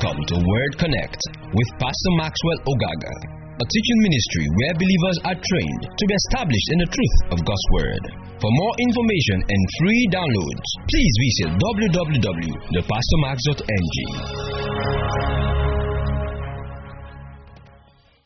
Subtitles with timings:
[0.00, 1.18] Welcome to Word Connect
[1.52, 3.12] with Pastor Maxwell Ogaga,
[3.60, 7.66] a teaching ministry where believers are trained to be established in the truth of God's
[7.72, 8.00] Word.
[8.40, 13.98] For more information and free downloads, please visit www.thepastormax.ng.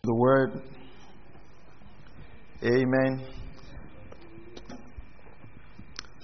[0.05, 0.63] The Word.
[2.63, 3.27] Amen.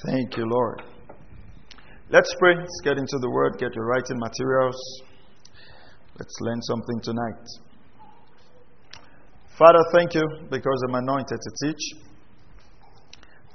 [0.06, 0.84] Thank you, Lord.
[2.08, 2.54] Let's pray.
[2.54, 5.09] Let's get into the Word, get your writing materials.
[6.20, 7.48] Let's learn something tonight.
[9.56, 11.80] Father, thank you because I'm anointed to teach.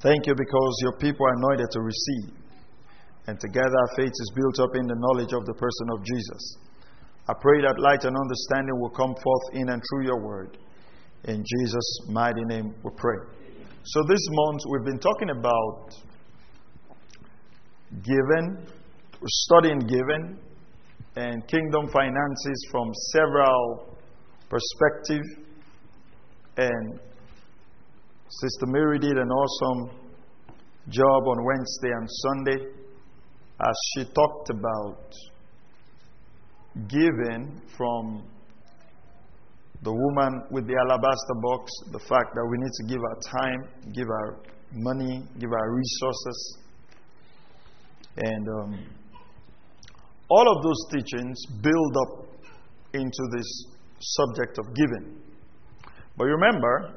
[0.01, 2.33] Thank you because your people are anointed to receive.
[3.27, 6.57] And together our faith is built up in the knowledge of the person of Jesus.
[7.29, 10.57] I pray that light and understanding will come forth in and through your word.
[11.25, 13.17] In Jesus' mighty name we pray.
[13.83, 15.89] So this month we've been talking about
[18.01, 18.65] giving,
[19.23, 20.39] studying giving,
[21.15, 23.97] and kingdom finances from several
[24.49, 25.27] perspectives.
[26.57, 26.99] And
[28.29, 29.97] Sister Mary did an awesome
[30.89, 32.65] job on Wednesday and Sunday
[33.61, 35.13] as she talked about
[36.89, 38.27] giving from
[39.81, 43.93] the woman with the alabaster box, the fact that we need to give our time,
[43.93, 44.39] give our
[44.73, 46.57] money, give our resources
[48.17, 48.85] and um,
[50.29, 52.25] all of those teachings build up
[52.93, 53.65] into this
[53.99, 55.21] subject of giving.
[56.17, 56.95] But remember,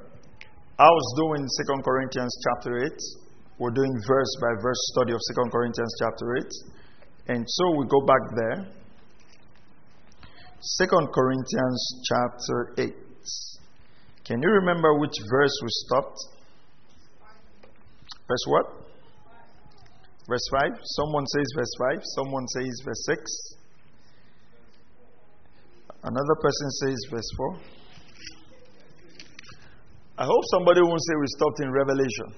[0.78, 2.92] I was doing 2 Corinthians chapter 8.
[3.58, 7.36] We're doing verse by verse study of 2 Corinthians chapter 8.
[7.36, 8.66] And so we go back there.
[10.80, 12.94] 2 Corinthians chapter 8.
[14.24, 16.18] Can you remember which verse we stopped?
[18.28, 18.87] Verse what?
[20.28, 20.60] Verse 5.
[20.82, 22.02] Someone says verse 5.
[22.16, 23.32] Someone says verse 6.
[26.04, 27.58] Another person says verse 4.
[30.18, 32.34] I hope somebody won't say we stopped in Revelation.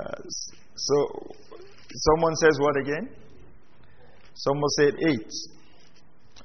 [0.00, 0.22] Uh,
[0.74, 1.34] so,
[1.94, 3.08] someone says what again?
[4.34, 5.30] Someone said 8.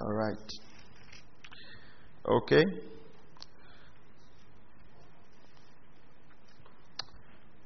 [0.02, 0.52] All right.
[2.28, 2.64] Okay.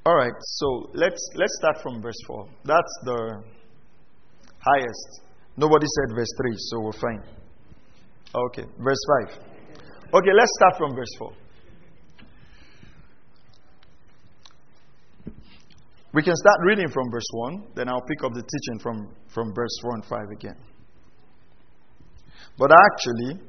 [0.07, 2.47] All right, so let's let's start from verse 4.
[2.63, 3.43] That's the
[4.59, 5.21] highest.
[5.57, 7.23] Nobody said verse 3, so we're fine.
[8.35, 9.37] Okay, verse 5.
[10.13, 11.33] Okay, let's start from verse 4.
[16.13, 19.53] We can start reading from verse 1, then I'll pick up the teaching from, from
[19.53, 20.55] verse 4 and 5 again.
[22.57, 23.41] But actually,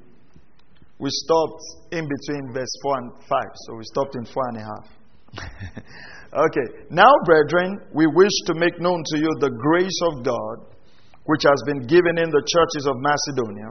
[0.99, 1.63] we stopped
[1.93, 4.97] in between verse 4 and 5, so we stopped in 4 and a half.
[6.37, 6.85] Okay.
[6.91, 10.77] Now, brethren, we wish to make known to you the grace of God
[11.25, 13.71] which has been given in the churches of Macedonia,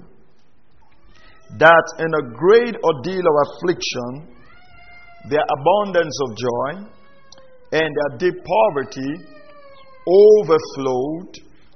[1.57, 4.35] that in a great ordeal of affliction,
[5.29, 6.89] their abundance of joy
[7.71, 9.25] and their deep poverty
[10.07, 11.31] overflowed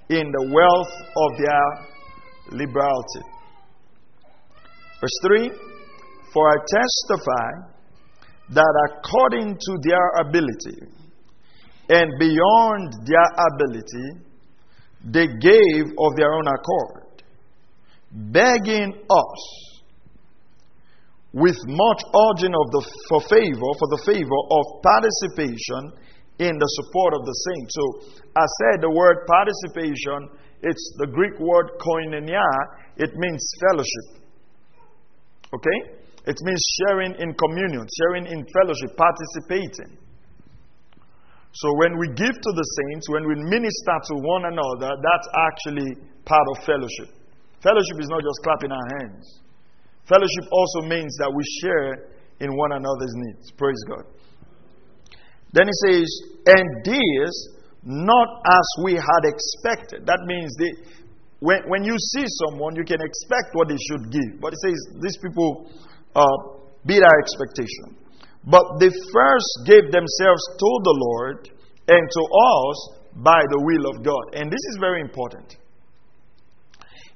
[0.09, 3.25] in the wealth of their liberality.
[4.99, 5.51] Verse 3
[6.33, 7.78] For I testify
[8.51, 10.79] that according to their ability
[11.89, 14.25] and beyond their ability,
[15.05, 17.23] they gave of their own accord,
[18.11, 19.69] begging us
[21.31, 25.93] with much urging of the for favor for the favor of participation
[26.39, 27.73] in the support of the saints.
[27.75, 27.85] So
[28.35, 30.29] I said the word participation,
[30.63, 32.49] it's the Greek word koinonia,
[32.97, 34.25] it means fellowship.
[35.53, 35.98] Okay?
[36.29, 39.97] It means sharing in communion, sharing in fellowship, participating.
[41.57, 45.89] So when we give to the saints, when we minister to one another, that's actually
[46.29, 47.09] part of fellowship.
[47.65, 49.41] Fellowship is not just clapping our hands.
[50.05, 53.49] Fellowship also means that we share in one another's needs.
[53.57, 54.05] Praise God.
[55.51, 56.07] Then he says,
[56.45, 57.33] and this
[57.81, 60.05] not as we had expected.
[60.05, 60.93] That means they,
[61.39, 64.39] when, when you see someone, you can expect what they should give.
[64.39, 65.71] But he says, these people
[66.19, 67.95] uh, beat our expectation.
[68.43, 71.49] But they first gave themselves to the Lord
[71.87, 72.77] and to us
[73.15, 74.35] by the will of God.
[74.35, 75.55] And this is very important.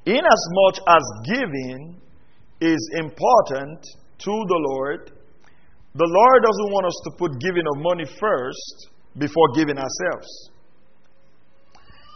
[0.06, 2.02] Inasmuch as giving
[2.60, 3.80] is important
[4.20, 5.12] to the Lord,
[5.96, 10.28] the Lord doesn't want us to put giving of money first before giving ourselves.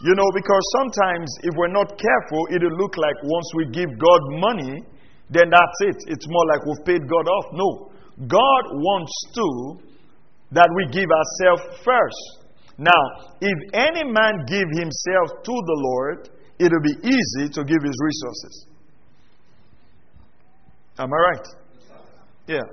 [0.02, 4.20] You know, because sometimes if we're not careful, it'll look like once we give God
[4.38, 4.82] money,
[5.30, 5.96] then that's it.
[6.06, 7.46] It's more like we've paid God off.
[7.52, 7.90] No.
[8.26, 9.88] God wants to
[10.52, 12.48] that we give ourselves first.
[12.78, 17.96] Now, if any man give himself to the Lord, it'll be easy to give his
[18.00, 18.66] resources.
[20.98, 21.46] Am I right?
[22.46, 22.66] Yeah.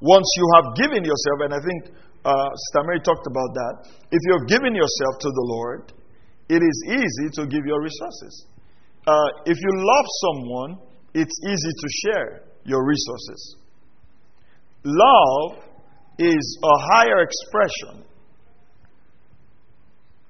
[0.00, 3.74] Once you have given yourself, and I think uh, Sister talked about that,
[4.10, 5.92] if you've given yourself to the Lord,
[6.48, 8.46] it is easy to give your resources.
[9.06, 10.78] Uh, if you love someone,
[11.14, 13.56] it's easy to share your resources.
[14.84, 15.64] Love
[16.18, 18.04] is a higher expression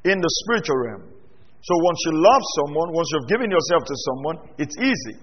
[0.05, 1.03] in the spiritual realm.
[1.63, 5.19] So once you love someone, once you've given yourself to someone, it's easy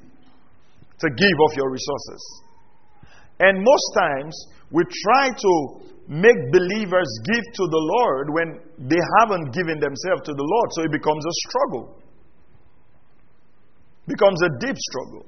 [0.99, 2.21] to give of your resources.
[3.39, 4.35] And most times,
[4.71, 5.53] we try to
[6.07, 8.59] make believers give to the Lord when
[8.89, 10.67] they haven't given themselves to the Lord.
[10.73, 11.98] So it becomes a struggle,
[14.09, 15.25] becomes a deep struggle.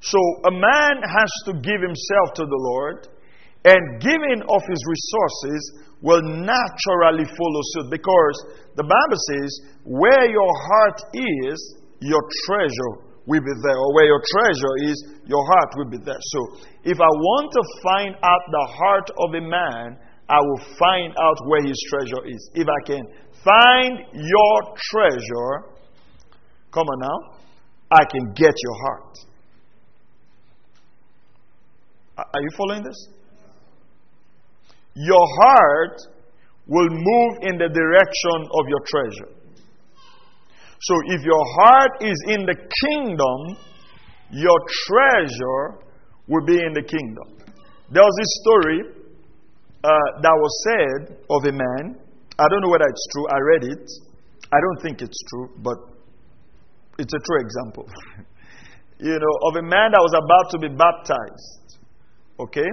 [0.00, 3.08] So a man has to give himself to the Lord,
[3.64, 5.60] and giving of his resources
[6.00, 8.36] will naturally follow suit because
[8.76, 9.50] the Bible says,
[9.82, 11.58] Where your heart is,
[12.00, 13.76] your treasure will be there.
[13.76, 16.22] Or where your treasure is, your heart will be there.
[16.32, 16.40] So
[16.84, 19.98] if I want to find out the heart of a man,
[20.30, 22.50] I will find out where his treasure is.
[22.54, 23.02] If I can
[23.42, 24.54] find your
[24.92, 25.77] treasure,
[26.72, 27.38] come on now,
[27.90, 29.18] I can get your heart.
[32.18, 33.08] Are you following this?
[34.94, 36.00] Your heart
[36.66, 39.32] will move in the direction of your treasure.
[40.80, 42.54] So if your heart is in the
[42.86, 43.56] kingdom,
[44.30, 45.86] your treasure
[46.28, 47.38] will be in the kingdom.
[47.90, 48.80] There was this story
[49.84, 49.88] uh,
[50.20, 51.98] that was said of a man.
[52.38, 53.26] I don't know whether it's true.
[53.30, 53.90] I read it.
[54.52, 55.76] I don't think it's true, but
[56.98, 57.86] it's a true example.
[58.98, 61.78] you know, of a man that was about to be baptized.
[62.42, 62.66] Okay?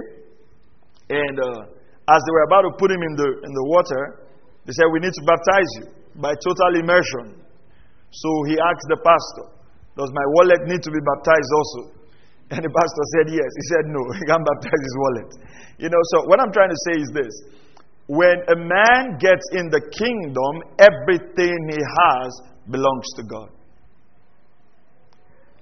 [1.10, 1.70] And uh,
[2.10, 4.26] as they were about to put him in the, in the water,
[4.66, 5.86] they said, We need to baptize you
[6.18, 7.38] by total immersion.
[8.10, 9.46] So he asked the pastor,
[9.94, 11.82] Does my wallet need to be baptized also?
[12.46, 13.50] And the pastor said yes.
[13.58, 15.30] He said no, he can't baptize his wallet.
[15.82, 17.34] You know, so what I'm trying to say is this
[18.06, 22.30] when a man gets in the kingdom, everything he has
[22.70, 23.50] belongs to God.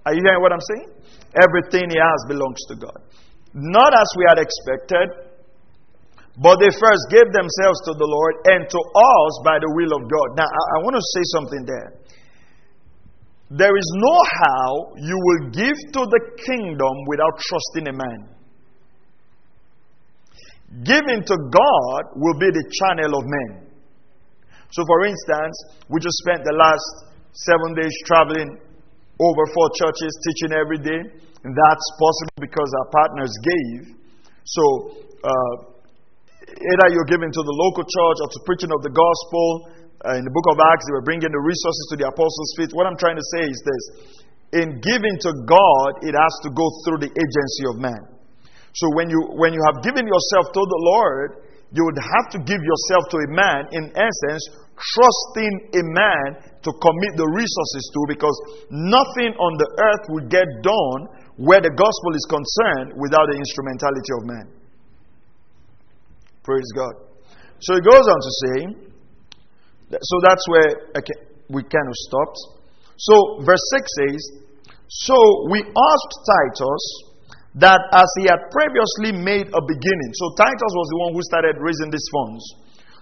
[0.06, 0.88] Are you hearing what I'm saying?
[1.34, 2.98] Everything he has belongs to God.
[3.54, 5.34] Not as we had expected,
[6.36, 10.02] but they first gave themselves to the Lord and to us by the will of
[10.10, 10.28] God.
[10.36, 11.90] Now, I, I want to say something there.
[13.50, 18.20] There is no how you will give to the kingdom without trusting a man.
[20.82, 23.70] Giving to God will be the channel of men.
[24.74, 25.54] So, for instance,
[25.88, 27.14] we just spent the last
[27.46, 28.58] seven days traveling
[29.20, 31.02] over four churches, teaching every day.
[31.44, 33.94] And that's possible because our partners gave.
[34.48, 34.64] So,
[35.20, 35.54] uh,
[36.48, 39.46] either you're giving to the local church or to preaching of the gospel,
[40.04, 42.70] uh, in the book of Acts, they were bringing the resources to the apostles' feet.
[42.76, 43.84] What I'm trying to say is this
[44.54, 48.02] in giving to God, it has to go through the agency of man.
[48.74, 52.38] So when you, when you have given yourself to the Lord, you would have to
[52.42, 54.42] give yourself to a man, in essence,
[54.74, 56.28] trusting a man
[56.62, 58.36] to commit the resources to, because
[58.70, 61.00] nothing on the earth will get done
[61.36, 64.46] where the gospel is concerned without the instrumentality of man.
[66.42, 66.94] Praise God.
[67.60, 68.56] So he goes on to say,
[70.00, 70.68] so that's where
[71.48, 72.38] we kind of stopped.
[72.96, 74.22] So, verse 6 says,
[74.88, 75.16] So
[75.50, 76.84] we asked Titus
[77.62, 80.10] that as he had previously made a beginning.
[80.18, 82.42] So, Titus was the one who started raising these funds.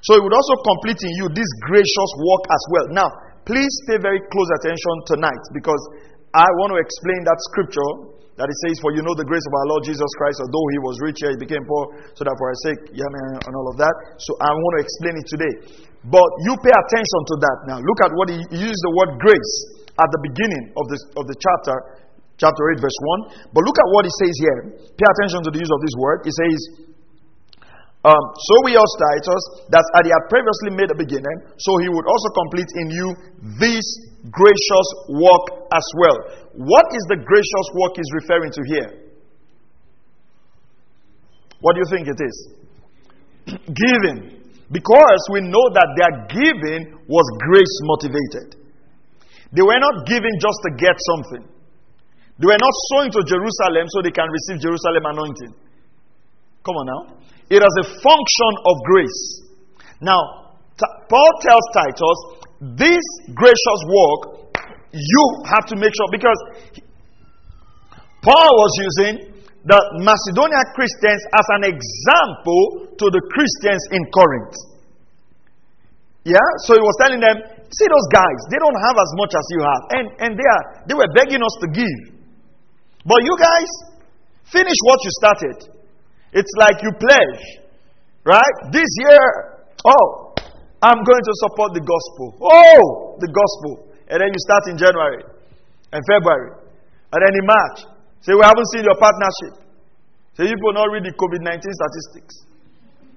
[0.04, 2.87] So, he would also complete in you this gracious work as well.
[2.92, 3.09] Now,
[3.49, 5.80] please pay very close attention tonight because
[6.37, 9.54] I want to explain that scripture that it says, For you know the grace of
[9.54, 12.59] our Lord Jesus Christ, although he was rich, he became poor, so that for our
[12.64, 13.09] sake, yeah,
[13.44, 13.94] and all of that.
[14.16, 15.54] So I want to explain it today.
[16.09, 17.78] But you pay attention to that now.
[17.78, 19.54] Look at what he, he used the word grace
[20.00, 21.76] at the beginning of, this, of the chapter,
[22.38, 22.98] chapter 8, verse
[23.28, 23.52] 1.
[23.52, 24.60] But look at what he says here.
[24.96, 26.24] Pay attention to the use of this word.
[26.24, 26.58] He says,
[28.02, 31.86] um, so we asked Titus that as he had previously made a beginning, so he
[31.86, 33.08] would also complete in you
[33.62, 33.86] this
[34.26, 36.18] gracious work as well.
[36.58, 38.90] What is the gracious work he's referring to here?
[41.62, 42.36] What do you think it is?
[43.70, 44.42] giving.
[44.66, 48.58] Because we know that their giving was grace motivated.
[49.54, 51.44] They were not giving just to get something.
[52.42, 55.54] They were not sowing to Jerusalem so they can receive Jerusalem anointing.
[56.66, 57.02] Come on now.
[57.46, 59.22] It is a function of grace.
[60.02, 60.50] Now,
[61.06, 62.18] Paul tells Titus,
[62.75, 64.50] this gracious work,
[64.90, 66.40] you have to make sure, because
[68.26, 69.14] Paul was using
[69.62, 74.54] the Macedonian Christians as an example to the Christians in Corinth.
[76.26, 76.42] Yeah?
[76.66, 79.61] So he was telling them, See those guys, they don't have as much as you
[79.64, 79.82] have.
[79.96, 82.12] And, and they, are, they were begging us to give.
[83.04, 83.71] But you guys,
[84.50, 85.56] finish what you started.
[86.32, 87.44] It's like you pledge,
[88.25, 88.56] right?
[88.71, 90.35] This year, oh,
[90.82, 92.38] I'm going to support the gospel.
[92.40, 93.92] Oh, the gospel.
[94.09, 95.23] And then you start in January
[95.92, 96.62] and February.
[97.12, 97.78] And then in March,
[98.25, 99.62] say, We haven't seen your partnership.
[100.35, 102.35] Say, you will not read the COVID 19 statistics.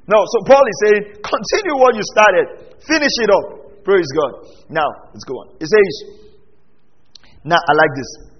[0.06, 3.82] No, so Paul is saying, continue what you started, finish it up.
[3.84, 4.46] Praise God.
[4.70, 5.56] Now, let's go on.
[5.58, 5.94] It says,
[7.44, 8.35] now I like this.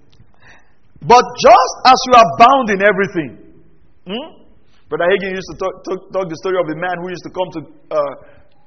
[1.02, 3.30] But just as you are bound in everything,
[4.06, 4.28] hmm?
[4.88, 7.32] Brother Hagin used to talk, talk, talk, the story of a man who used to
[7.34, 7.60] come to
[7.90, 8.14] uh,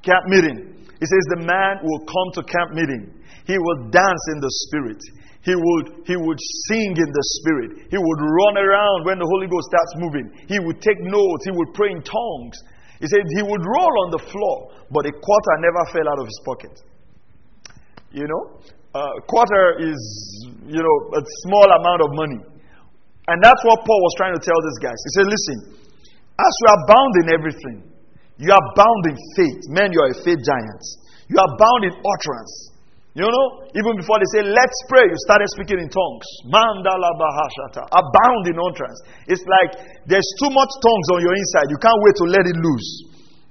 [0.03, 0.75] camp meeting.
[0.99, 3.23] He says the man will come to camp meeting.
[3.47, 4.99] He will dance in the spirit.
[5.47, 7.87] He would, he would sing in the spirit.
[7.87, 10.27] He would run around when the Holy Ghost starts moving.
[10.51, 11.47] He would take notes.
[11.47, 12.59] He would pray in tongues.
[12.99, 16.27] He said he would roll on the floor, but a quarter never fell out of
[16.27, 16.75] his pocket.
[18.11, 18.59] You know,
[18.95, 20.01] a quarter is,
[20.65, 22.41] you know, a small amount of money.
[23.29, 24.97] And that's what Paul was trying to tell these guys.
[24.97, 25.57] He said, listen,
[26.33, 27.77] as you are bound in everything,
[28.41, 29.61] you are bound in faith.
[29.69, 30.83] Man, you are a faith giant.
[31.29, 32.53] You are bound in utterance.
[33.13, 33.45] You know,
[33.77, 36.27] even before they say, let's pray, you started speaking in tongues.
[36.49, 37.85] Mandala bahashata.
[37.93, 38.99] Abound in utterance.
[39.29, 39.77] It's like
[40.09, 41.67] there's too much tongues on your inside.
[41.69, 42.89] You can't wait to let it loose.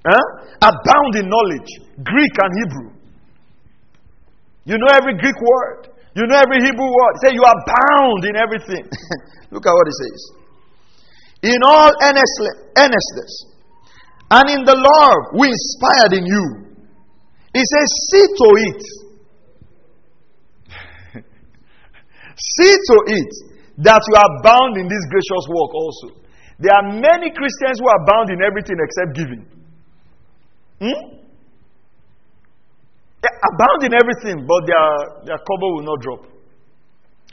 [0.03, 0.25] Huh?
[0.73, 1.71] Abound in knowledge.
[2.03, 2.98] Greek and Hebrew.
[4.69, 5.89] You know every Greek word.
[6.13, 7.13] You know every Hebrew word.
[7.25, 8.85] Say you are bound in everything.
[9.51, 10.21] Look at what it says.
[11.41, 13.33] In all earnestness
[14.29, 16.45] and in the Lord we inspired in you.
[17.49, 18.83] He says, see to it
[22.37, 23.31] See to it
[23.79, 26.21] that you are bound in this gracious work also.
[26.59, 29.47] There are many Christians who are bound in everything except giving.
[30.77, 31.18] Hmm?
[33.19, 34.89] Are in everything, but their,
[35.27, 36.23] their cover will not drop.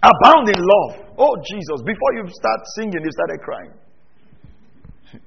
[0.03, 1.15] Abound in love.
[1.19, 1.79] Oh, Jesus.
[1.87, 3.73] Before you start singing, you started crying.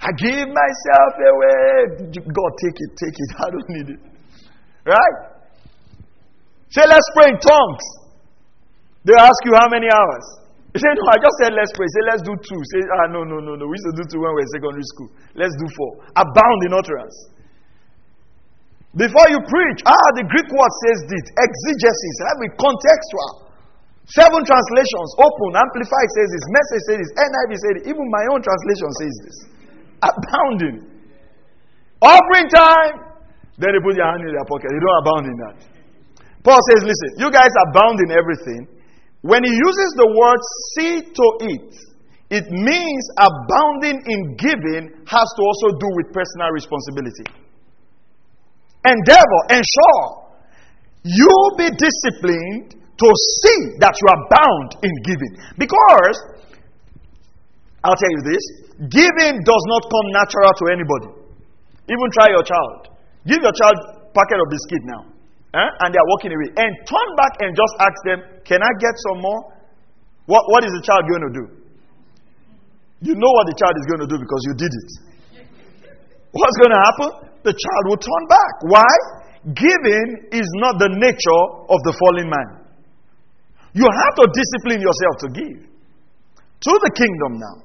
[0.00, 2.12] I give myself away.
[2.12, 3.30] God, take it, take it.
[3.44, 4.00] I don't need it.
[4.84, 5.16] Right?
[6.70, 7.84] Say, let's pray in tongues.
[9.04, 10.26] They ask you how many hours.
[10.76, 11.88] Say, No, I just said let's pray.
[11.88, 12.60] Say, let's do two.
[12.72, 13.64] Say, ah, no, no, no, no.
[13.66, 15.10] We used to do two when we were in secondary school.
[15.34, 15.90] Let's do four.
[16.14, 17.16] Abound in utterance.
[18.96, 21.24] Before you preach, ah, the Greek word says this.
[21.38, 22.16] Exegesis.
[22.26, 23.30] A contextual.
[24.10, 25.10] Seven translations.
[25.18, 25.50] Open.
[25.54, 26.44] Amplified says this.
[26.50, 27.12] Message says this.
[27.14, 27.84] NIV says this.
[27.94, 29.36] Even my own translation says this.
[30.10, 30.76] Abounding.
[32.02, 32.94] Offering time.
[33.60, 34.72] Then they put your hand in their pocket.
[34.72, 35.58] They don't abound in that.
[36.40, 38.80] Paul says, listen, you guys abound in everything
[39.22, 40.40] when he uses the word
[40.72, 41.70] see to it,
[42.30, 47.28] it means abounding in giving has to also do with personal responsibility.
[48.84, 50.04] Endeavor, ensure
[51.04, 53.08] you be disciplined to
[53.40, 55.32] see that you are bound in giving.
[55.56, 56.16] Because,
[57.84, 58.44] I'll tell you this
[58.88, 61.10] giving does not come natural to anybody.
[61.88, 62.96] Even try your child.
[63.28, 63.76] Give your child
[64.16, 65.02] packet of biscuit now.
[65.52, 65.68] Eh?
[65.84, 66.48] And they are walking away.
[66.56, 69.40] And turn back and just ask them, Can I get some more?
[70.24, 71.44] What, what is the child going to do?
[73.02, 74.90] You know what the child is going to do because you did it.
[76.32, 77.10] What's going to happen?
[77.42, 78.54] The child will turn back.
[78.70, 78.92] Why?
[79.56, 82.48] Giving is not the nature of the fallen man.
[83.72, 85.58] You have to discipline yourself to give.
[86.60, 87.56] To the kingdom now.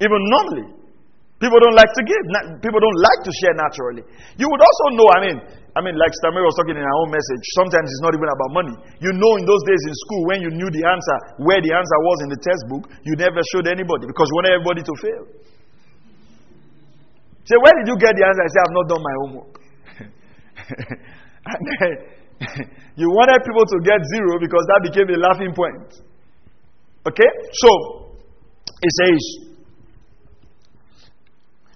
[0.00, 0.80] Even normally.
[1.40, 2.22] People don't like to give.
[2.60, 4.04] People don't like to share naturally.
[4.36, 5.36] You would also know, I mean,
[5.72, 8.50] I mean, like Stammer was talking in our own message, sometimes it's not even about
[8.52, 8.76] money.
[9.00, 11.98] You know, in those days in school, when you knew the answer, where the answer
[12.04, 15.24] was in the textbook, you never showed anybody because you wanted everybody to fail.
[17.44, 18.42] Say, where did you get the answer?
[18.42, 19.52] I say, I've not done my homework.
[21.50, 21.92] and then
[23.00, 26.00] you wanted people to get zero because that became a laughing point.
[27.08, 27.30] Okay?
[27.52, 27.70] So,
[28.80, 29.50] it says,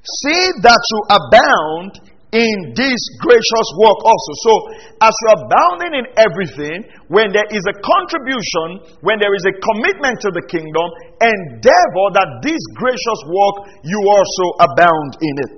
[0.05, 1.93] See that you abound
[2.37, 4.33] in this gracious work also.
[4.45, 4.53] So,
[5.01, 9.55] as you are bounding in everything, when there is a contribution, when there is a
[9.57, 10.87] commitment to the kingdom,
[11.21, 15.57] endeavor that this gracious work you also abound in it.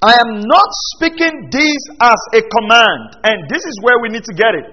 [0.00, 4.32] I am not speaking this as a command, and this is where we need to
[4.32, 4.68] get it.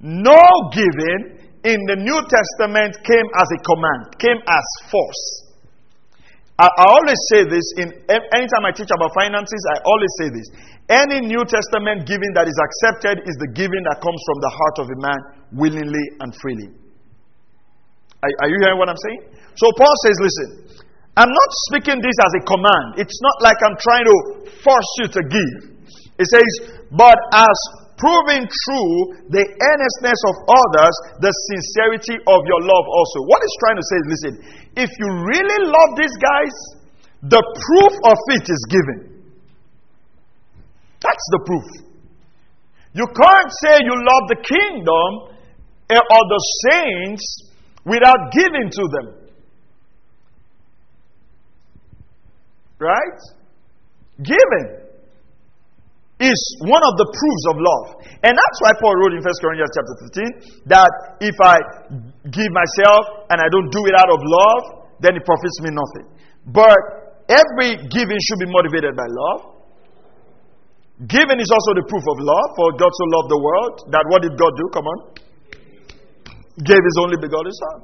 [0.00, 0.40] No
[0.72, 1.36] giving
[1.68, 5.52] in the New Testament came as a command, came as force.
[6.56, 10.48] I, I always say this in anytime I teach about finances, I always say this.
[10.88, 14.76] Any New Testament giving that is accepted is the giving that comes from the heart
[14.80, 15.20] of a man
[15.52, 16.72] willingly and freely.
[18.22, 19.22] Are, are you hearing what I'm saying?
[19.56, 20.48] So Paul says, listen,
[21.16, 22.86] I'm not speaking this as a command.
[23.02, 24.16] It's not like I'm trying to
[24.62, 25.54] force you to give.
[26.20, 26.50] It says,
[26.92, 27.56] but as
[28.00, 28.92] proving true
[29.28, 33.18] the earnestness of others, the sincerity of your love also.
[33.28, 34.34] What he's trying to say is listen,
[34.80, 36.54] if you really love these guys,
[37.28, 38.98] the proof of it is given.
[41.04, 41.68] That's the proof.
[42.96, 45.36] You can't say you love the kingdom
[45.92, 47.49] eh, or the saints
[47.84, 49.06] without giving to them.
[52.78, 53.20] Right?
[54.22, 54.80] Giving
[56.20, 57.86] is one of the proofs of love.
[58.20, 59.94] And that's why Paul wrote in 1 Corinthians chapter
[60.60, 60.92] 15 that
[61.24, 61.56] if I
[62.28, 64.62] give myself and I don't do it out of love,
[65.00, 66.12] then it profits me nothing.
[66.52, 69.40] But every giving should be motivated by love.
[71.08, 74.20] Giving is also the proof of love, for God so loved the world that what
[74.20, 74.68] did God do?
[74.76, 74.98] Come on.
[76.64, 77.78] Gave his only begotten Son.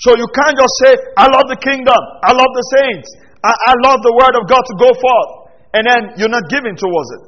[0.00, 3.08] So you can't just say, I love the kingdom, I love the saints,
[3.44, 5.42] I, I love the word of God to go forth
[5.74, 7.22] and then you're not giving towards it.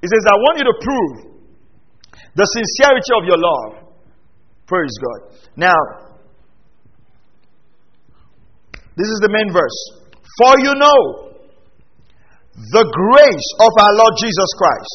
[0.00, 1.14] He says, I want you to prove
[2.34, 3.94] the sincerity of your love.
[4.66, 5.36] Praise God.
[5.56, 5.80] Now,
[8.96, 9.78] this is the main verse.
[10.38, 11.32] For you know
[12.72, 14.94] the grace of our Lord Jesus Christ,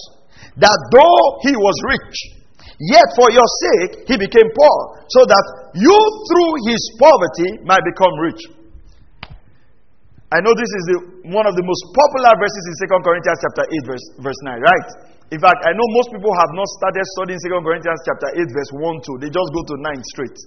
[0.58, 2.37] that though he was rich,
[2.80, 4.78] yet for your sake he became poor,
[5.10, 8.42] so that you through his poverty might become rich.
[10.28, 10.98] I know this is the,
[11.32, 14.88] one of the most popular verses in 2 Corinthians chapter 8 verse, verse 9, right?
[15.32, 18.72] In fact, I know most people have not started studying 2 Corinthians chapter 8 verse
[18.76, 19.24] 1 2.
[19.24, 20.38] They just go to 9 straight.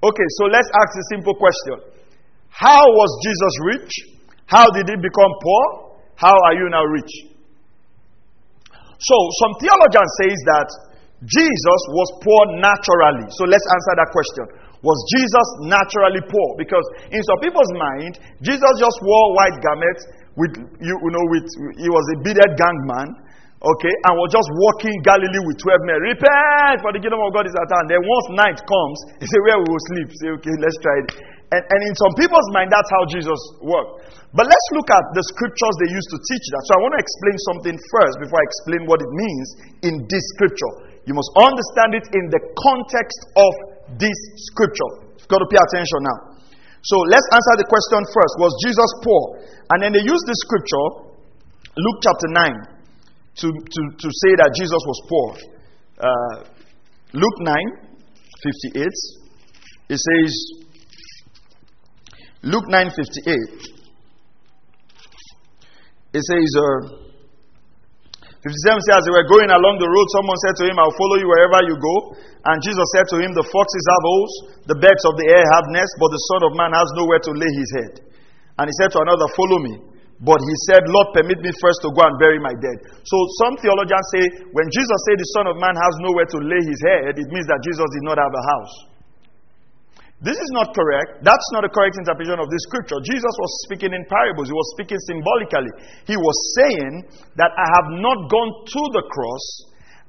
[0.00, 1.76] Okay, so let's ask a simple question.
[2.48, 3.92] How was Jesus rich?
[4.48, 5.64] How did he become poor?
[6.16, 7.12] How are you now rich?
[8.96, 10.68] So, some theologian says that
[11.24, 13.26] Jesus was poor naturally.
[13.40, 14.44] So let's answer that question.
[14.84, 16.48] Was Jesus naturally poor?
[16.60, 20.02] Because in some people's mind, Jesus just wore white garments
[20.36, 20.52] with
[20.82, 21.48] you, you know with
[21.80, 23.08] he was a bearded gangman,
[23.64, 26.04] okay, and was just walking Galilee with twelve men.
[26.04, 27.88] Repent, for the kingdom of God is at hand.
[27.88, 30.08] Then once night comes, he said, Where we will sleep?
[30.20, 31.08] Say, okay, let's try it.
[31.54, 34.10] And, and in some people's mind, that's how Jesus worked.
[34.36, 36.62] But let's look at the scriptures they used to teach that.
[36.66, 39.46] So I want to explain something first before I explain what it means
[39.86, 40.93] in this scripture.
[41.04, 43.52] You must understand it in the context of
[44.00, 44.16] this
[44.48, 45.04] scripture.
[45.20, 46.18] You've got to pay attention now.
[46.84, 48.34] So let's answer the question first.
[48.40, 49.22] Was Jesus poor?
[49.72, 50.86] And then they use the scripture,
[51.76, 52.74] Luke chapter 9,
[53.40, 55.28] to, to, to say that Jesus was poor.
[56.00, 56.44] Uh,
[57.12, 57.56] Luke 9,
[58.72, 58.84] 58.
[59.88, 60.32] It says,
[62.42, 63.74] Luke 9, 58.
[66.14, 67.03] It says, uh,
[68.44, 71.16] 57 says, As they were going along the road, someone said to him, I'll follow
[71.16, 71.96] you wherever you go.
[72.44, 74.32] And Jesus said to him, The foxes have holes,
[74.68, 77.32] the birds of the air have nests, but the Son of Man has nowhere to
[77.32, 77.92] lay his head.
[78.60, 79.74] And he said to another, Follow me.
[80.20, 82.78] But he said, Lord, permit me first to go and bury my dead.
[83.02, 86.62] So some theologians say, when Jesus said the Son of Man has nowhere to lay
[86.68, 88.93] his head, it means that Jesus did not have a house.
[90.24, 91.20] This is not correct.
[91.20, 92.96] That's not a correct interpretation of this scripture.
[93.04, 95.72] Jesus was speaking in parables, he was speaking symbolically.
[96.08, 97.04] He was saying
[97.36, 99.44] that I have not gone to the cross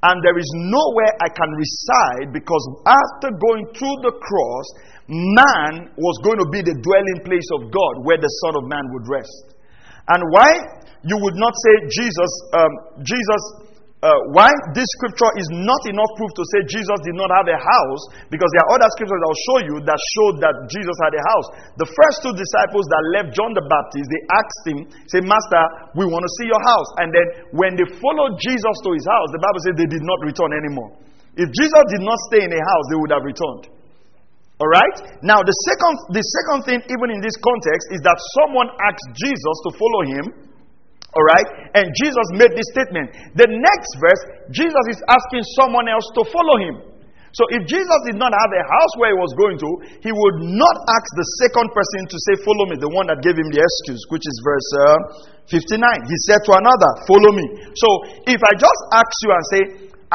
[0.08, 4.68] and there is nowhere I can reside because after going to the cross,
[5.12, 8.86] man was going to be the dwelling place of God where the Son of Man
[8.96, 9.58] would rest.
[10.16, 10.54] And why
[11.04, 13.65] you would not say Jesus, um, Jesus
[14.06, 17.58] uh, why this scripture is not enough proof to say Jesus did not have a
[17.58, 21.24] house, because there are other scriptures I'll show you that showed that Jesus had a
[21.26, 21.48] house.
[21.82, 25.64] The first two disciples that left John the Baptist, they asked him, say, Master,
[25.98, 26.90] we want to see your house.
[27.02, 27.26] And then
[27.58, 31.02] when they followed Jesus to his house, the Bible says they did not return anymore.
[31.34, 33.74] If Jesus did not stay in a house, they would have returned.
[34.62, 34.98] All right?
[35.26, 39.56] Now, the second, the second thing, even in this context, is that someone asked Jesus
[39.66, 40.26] to follow him
[41.16, 41.48] all right?
[41.80, 43.16] And Jesus made this statement.
[43.40, 46.76] The next verse, Jesus is asking someone else to follow him.
[47.36, 50.38] So if Jesus did not have a house where he was going to, he would
[50.56, 53.60] not ask the second person to say, Follow me, the one that gave him the
[53.60, 55.84] excuse, which is verse uh, 59.
[56.08, 57.76] He said to another, Follow me.
[57.76, 57.88] So
[58.24, 59.62] if I just ask you and say,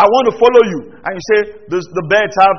[0.00, 2.56] I want to follow you, and you say, The, the birds have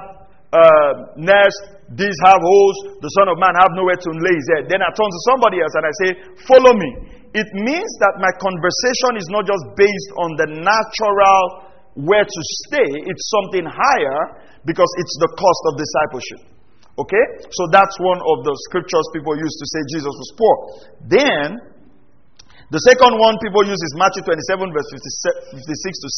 [0.54, 4.70] uh, nests, these have holes, the Son of Man have nowhere to lay his head.
[4.70, 6.10] Then I turn to somebody else and I say,
[6.46, 12.28] Follow me it means that my conversation is not just based on the natural where
[12.28, 16.42] to stay, it's something higher because it's the cost of discipleship.
[17.00, 17.26] Okay?
[17.56, 20.56] So that's one of the scriptures people use to say Jesus was poor.
[21.08, 21.48] Then,
[22.72, 26.10] the second one people use is Matthew 27, verse 56 to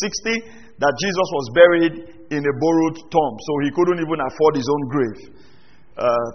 [0.45, 1.93] 60, that Jesus was buried
[2.30, 5.19] in a borrowed tomb, so he couldn't even afford his own grave.
[5.97, 6.30] Uh,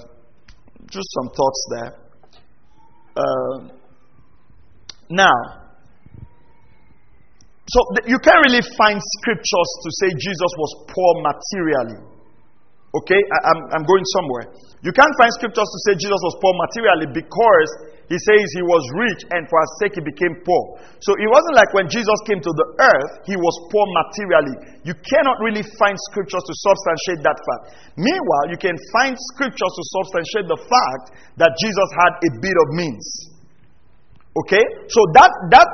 [0.91, 1.93] just some thoughts there.
[3.14, 3.78] Uh,
[5.11, 5.68] now,
[7.68, 12.01] so you can't really find scriptures to say Jesus was poor materially.
[12.97, 14.49] Okay, I, I'm, I'm going somewhere.
[14.81, 17.71] You can't find scriptures to say Jesus was poor materially because
[18.09, 20.81] he says he was rich and for our sake he became poor.
[21.05, 24.81] So it wasn't like when Jesus came to the earth, he was poor materially.
[24.88, 27.62] You cannot really find scriptures to substantiate that fact.
[28.01, 31.05] Meanwhile, you can find scriptures to substantiate the fact
[31.37, 33.28] that Jesus had a bit of means.
[34.44, 34.64] Okay?
[34.88, 35.68] So that, that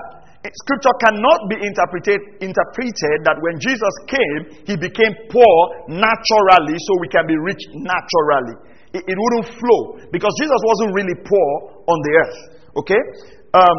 [0.45, 5.57] Scripture cannot be interpreted, interpreted that when Jesus came, he became poor
[5.89, 8.77] naturally so we can be rich naturally.
[8.93, 11.49] It, it wouldn't flow because Jesus wasn't really poor
[11.89, 12.41] on the earth.
[12.85, 13.03] Okay?
[13.57, 13.79] Um,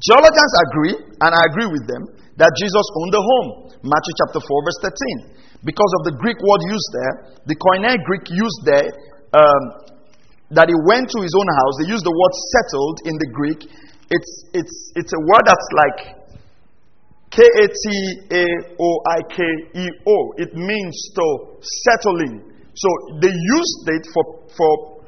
[0.00, 2.08] theologians agree, and I agree with them,
[2.40, 3.48] that Jesus owned a home.
[3.84, 4.80] Matthew chapter 4, verse
[5.28, 5.60] 13.
[5.60, 7.14] Because of the Greek word used there,
[7.44, 8.88] the Koine Greek used there,
[9.36, 9.62] um,
[10.50, 13.60] that he went to his own house, they used the word settled in the Greek
[14.10, 15.98] it's, it's, it's a word that's like
[17.30, 17.84] K A T
[18.34, 19.38] A O I K
[19.78, 20.34] E O.
[20.36, 21.26] It means to
[21.86, 22.42] settling.
[22.74, 22.88] So
[23.22, 25.06] they used it for, for,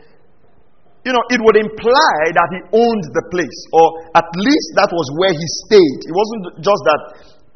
[1.02, 5.06] you know, it would imply that he owned the place, or at least that was
[5.18, 6.00] where he stayed.
[6.06, 7.00] It wasn't just that,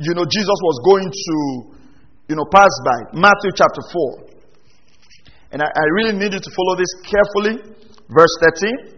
[0.02, 1.36] you know, Jesus was going to,
[2.26, 3.22] you know, pass by.
[3.22, 3.82] Matthew chapter
[4.26, 4.35] 4.
[5.56, 7.56] And I, I really need you to follow this carefully.
[8.12, 8.92] Verse 13.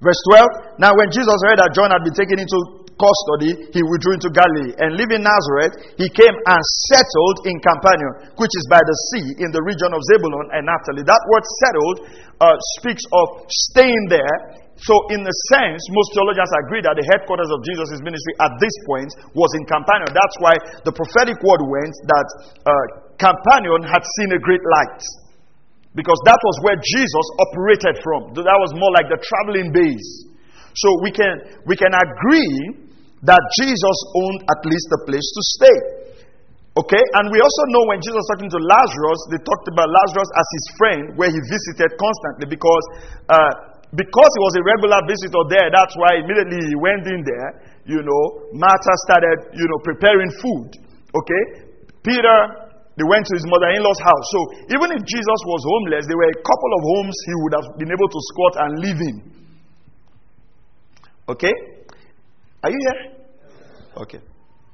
[0.00, 4.16] Verse 12 Now, when Jesus heard that John had been taken into custody, he withdrew
[4.16, 4.72] into Galilee.
[4.80, 9.52] And leaving Nazareth, he came and settled in Capernaum, which is by the sea in
[9.52, 11.04] the region of Zebulun and Naphtali.
[11.04, 11.96] That word settled
[12.40, 14.64] uh, speaks of staying there.
[14.80, 18.72] So, in the sense, most theologians agree that the headquarters of Jesus' ministry at this
[18.88, 20.16] point was in Capernaum.
[20.16, 20.54] That's why
[20.88, 22.28] the prophetic word went that
[22.64, 22.72] uh,
[23.20, 25.27] Capernaum had seen a great light.
[25.98, 28.30] Because that was where Jesus operated from.
[28.38, 30.30] That was more like the traveling base.
[30.78, 32.86] So we can, we can agree
[33.26, 35.78] that Jesus owned at least a place to stay.
[36.78, 37.02] Okay?
[37.18, 40.46] And we also know when Jesus was talking to Lazarus, they talked about Lazarus as
[40.46, 42.84] his friend, where he visited constantly because,
[43.26, 43.52] uh,
[43.98, 47.50] because he was a regular visitor there, that's why immediately he went in there,
[47.90, 48.22] you know,
[48.54, 50.78] Martha started, you know, preparing food.
[51.10, 51.74] Okay?
[52.06, 52.67] Peter
[52.98, 54.26] they went to his mother in law's house.
[54.34, 54.40] So
[54.74, 57.92] even if Jesus was homeless, there were a couple of homes he would have been
[57.94, 59.16] able to squat and live in.
[61.30, 61.54] Okay?
[62.66, 63.00] Are you here?
[64.02, 64.18] Okay.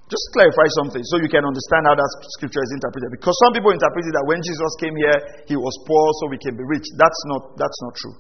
[0.08, 2.10] Just clarify something so you can understand how that
[2.40, 3.12] scripture is interpreted.
[3.12, 6.56] Because some people interpreted that when Jesus came here, he was poor so we can
[6.56, 6.84] be rich.
[6.96, 8.16] That's not, that's not true.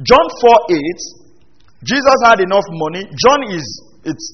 [0.00, 3.04] John 4 8, Jesus had enough money.
[3.04, 3.64] John is,
[4.04, 4.26] it's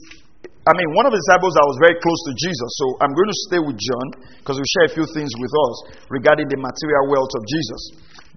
[0.64, 2.70] I mean, one of the disciples that was very close to Jesus.
[2.80, 4.06] So I'm going to stay with John
[4.40, 5.74] because we share a few things with us
[6.08, 7.80] regarding the material wealth of Jesus.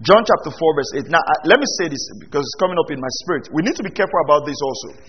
[0.03, 1.07] John chapter 4, verse 8.
[1.07, 3.47] Now, uh, let me say this because it's coming up in my spirit.
[3.55, 4.99] We need to be careful about this also.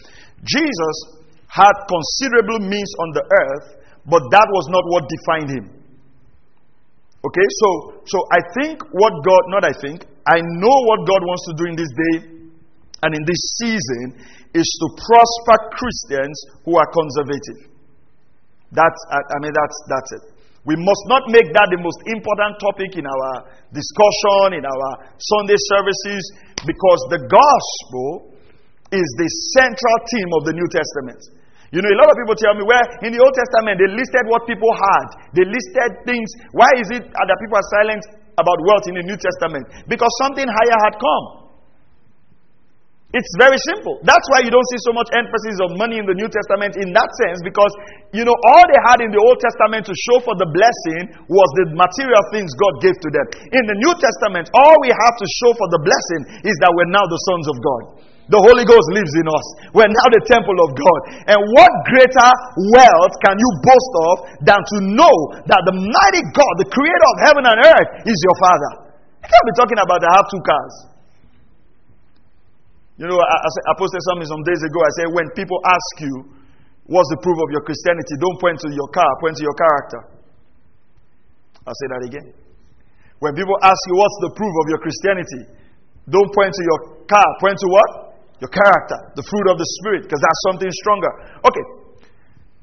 [0.47, 0.97] Jesus
[1.51, 3.67] had considerable means on the earth,
[4.07, 5.67] but that was not what defined him.
[7.19, 11.43] Okay, so so I think what God, not I think, I know what God wants
[11.51, 12.38] to do in this day
[13.03, 14.19] and in this season
[14.55, 17.71] is to prosper Christians who are conservative.
[18.75, 20.25] That's, I mean, that's, that's it.
[20.67, 25.57] We must not make that the most important topic in our discussion, in our Sunday
[25.57, 26.23] services,
[26.67, 28.37] because the gospel
[28.93, 31.21] is the central theme of the New Testament.
[31.73, 34.25] You know, a lot of people tell me, well, in the Old Testament, they listed
[34.29, 35.37] what people had.
[35.37, 36.29] They listed things.
[36.53, 38.03] Why is it that people are silent
[38.41, 39.69] about wealth in the New Testament?
[39.85, 41.48] Because something higher had come.
[43.09, 44.05] It's very simple.
[44.05, 46.93] That's why you don't see so much emphasis of money in the New Testament in
[46.93, 47.73] that sense, because,
[48.13, 51.49] you know, all they had in the Old Testament to show for the blessing was
[51.57, 53.27] the material things God gave to them.
[53.57, 56.93] In the New Testament, all we have to show for the blessing is that we're
[56.93, 57.83] now the sons of God.
[58.29, 59.47] The Holy Ghost lives in us.
[59.73, 61.01] We're now the temple of God.
[61.33, 62.29] And what greater
[62.77, 65.17] wealth can you boast of than to know
[65.49, 68.93] that the mighty God, the creator of heaven and earth, is your Father?
[69.25, 70.98] You can't be talking about I have two cars.
[72.99, 73.37] You know, I,
[73.71, 74.79] I posted something some days ago.
[74.83, 76.15] I said, when people ask you,
[76.91, 78.19] what's the proof of your Christianity?
[78.19, 80.01] Don't point to your car, point to your character.
[81.63, 82.27] I'll say that again.
[83.23, 85.43] When people ask you, what's the proof of your Christianity?
[86.11, 87.91] Don't point to your car, point to what?
[88.43, 91.13] Your character, the fruit of the Spirit, because that's something stronger.
[91.47, 91.65] Okay.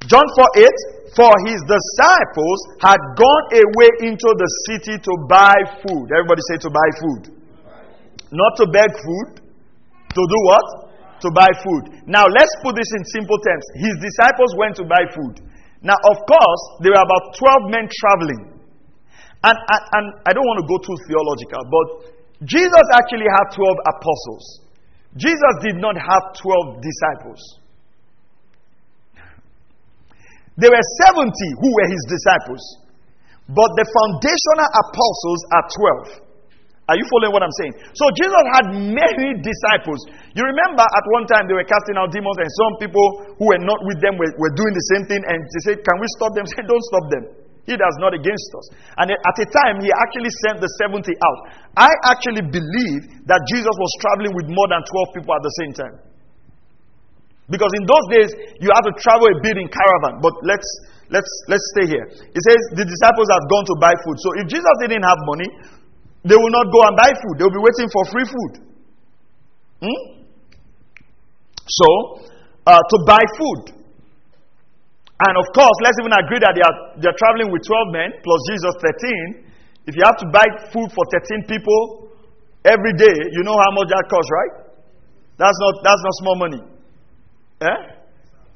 [0.08, 6.12] John 4 8, for his disciples had gone away into the city to buy food.
[6.12, 7.24] Everybody say to buy food.
[8.36, 9.45] Not to beg food,
[10.16, 10.68] to do what?
[11.20, 12.08] To buy food.
[12.08, 13.66] Now, let's put this in simple terms.
[13.76, 15.44] His disciples went to buy food.
[15.84, 18.56] Now, of course, there were about 12 men traveling.
[19.44, 21.88] And, and, and I don't want to go too theological, but
[22.50, 23.62] Jesus actually had 12
[23.94, 24.66] apostles.
[25.16, 27.40] Jesus did not have 12 disciples.
[30.58, 31.30] There were 70
[31.62, 32.64] who were his disciples.
[33.48, 35.66] But the foundational apostles are
[36.18, 36.25] 12.
[36.86, 37.74] Are you following what I'm saying?
[37.98, 40.06] So Jesus had many disciples.
[40.38, 43.06] You remember at one time they were casting out demons, and some people
[43.42, 45.98] who were not with them were, were doing the same thing, and they said, Can
[45.98, 46.46] we stop them?
[46.54, 47.26] Say, Don't stop them.
[47.66, 48.66] He does not against us.
[49.02, 51.40] And at a time, he actually sent the 70 out.
[51.74, 55.74] I actually believe that Jesus was traveling with more than 12 people at the same
[55.74, 55.98] time.
[57.50, 58.30] Because in those days,
[58.62, 60.22] you had to travel a bit in caravan.
[60.22, 60.66] But let's,
[61.10, 62.06] let's, let's stay here.
[62.06, 64.18] It says the disciples had gone to buy food.
[64.22, 65.50] So if Jesus didn't have money,
[66.26, 67.38] they will not go and buy food.
[67.38, 68.54] They will be waiting for free food.
[69.86, 70.02] Hmm?
[71.70, 71.88] So,
[72.66, 73.78] uh, to buy food.
[75.16, 78.10] And of course, let's even agree that they are, they are traveling with 12 men
[78.26, 78.74] plus Jesus
[79.46, 79.46] 13.
[79.86, 82.10] If you have to buy food for 13 people
[82.66, 84.54] every day, you know how much that costs, right?
[85.38, 86.62] That's not, that's not small money.
[87.62, 87.80] Eh?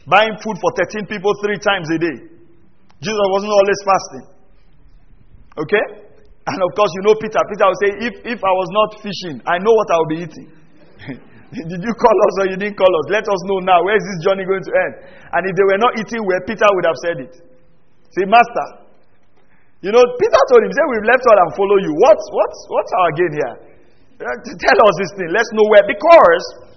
[0.10, 2.17] Buying food for 13 people three times a day.
[2.97, 4.25] Jesus wasn't always fasting.
[5.53, 6.09] Okay?
[6.49, 7.38] And of course, you know Peter.
[7.45, 10.19] Peter will say, if, if I was not fishing, I know what I will be
[10.25, 10.47] eating.
[11.69, 13.05] Did you call us or you didn't call us?
[13.09, 13.81] Let us know now.
[13.81, 14.93] Where is this journey going to end?
[15.33, 17.33] And if they were not eating where Peter would have said it.
[18.13, 18.85] Say, Master.
[19.81, 21.93] You know, Peter told him, say, we've left all and follow you.
[22.05, 23.55] What's, what's, what's our gain here?
[24.19, 25.29] Uh, tell us this thing.
[25.31, 25.85] Let's know where.
[25.88, 26.69] Because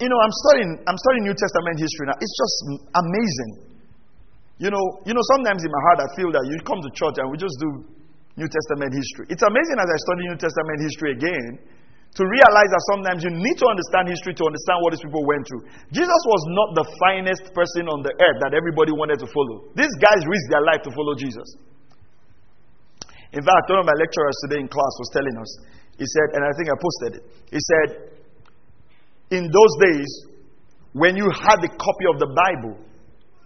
[0.00, 2.16] you know, I'm studying, I'm studying New Testament history now.
[2.20, 2.56] It's just
[2.92, 3.52] amazing.
[4.60, 7.16] You know, you know, sometimes in my heart I feel that you come to church
[7.16, 7.80] and we just do
[8.38, 9.26] New Testament history.
[9.32, 11.52] It's amazing as I study New Testament history again
[12.14, 15.46] to realize that sometimes you need to understand history to understand what these people went
[15.46, 15.62] through.
[15.94, 19.70] Jesus was not the finest person on the earth that everybody wanted to follow.
[19.78, 21.46] These guys risked their life to follow Jesus.
[23.30, 25.50] In fact, one of my lecturers today in class was telling us,
[25.94, 27.22] he said, and I think I posted it,
[27.54, 27.88] he said,
[29.30, 30.10] in those days,
[30.92, 32.74] when you had the copy of the Bible,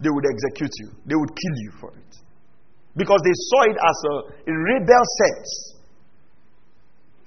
[0.01, 2.24] they would execute you, they would kill you for it.
[2.95, 4.13] Because they saw it as a,
[4.47, 5.47] rebel sect.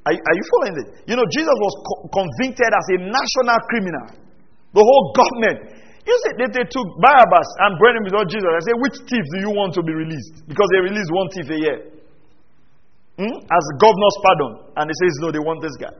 [0.08, 0.88] Are, are, you following it?
[1.04, 4.06] You know, Jesus was co- convicted as a national criminal.
[4.72, 5.76] The whole government.
[6.08, 8.48] You see, they, they took Barabbas and brought him before Jesus.
[8.48, 10.48] I say, which thief do you want to be released?
[10.48, 11.78] Because they release one thief a year.
[13.20, 13.36] Hmm?
[13.36, 14.52] As governor's pardon.
[14.80, 15.92] And he says, no, they want this guy.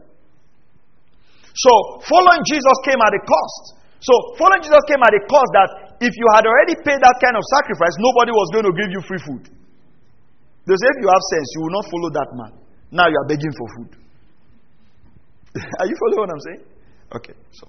[1.53, 3.63] So, following Jesus came at a cost.
[4.01, 7.35] So, following Jesus came at a cost that if you had already paid that kind
[7.35, 9.58] of sacrifice, nobody was going to give you free food.
[10.69, 12.53] They say, if you have sense, you will not follow that man.
[12.93, 13.91] Now you are begging for food.
[15.81, 16.63] are you following what I'm saying?
[17.09, 17.65] Okay, so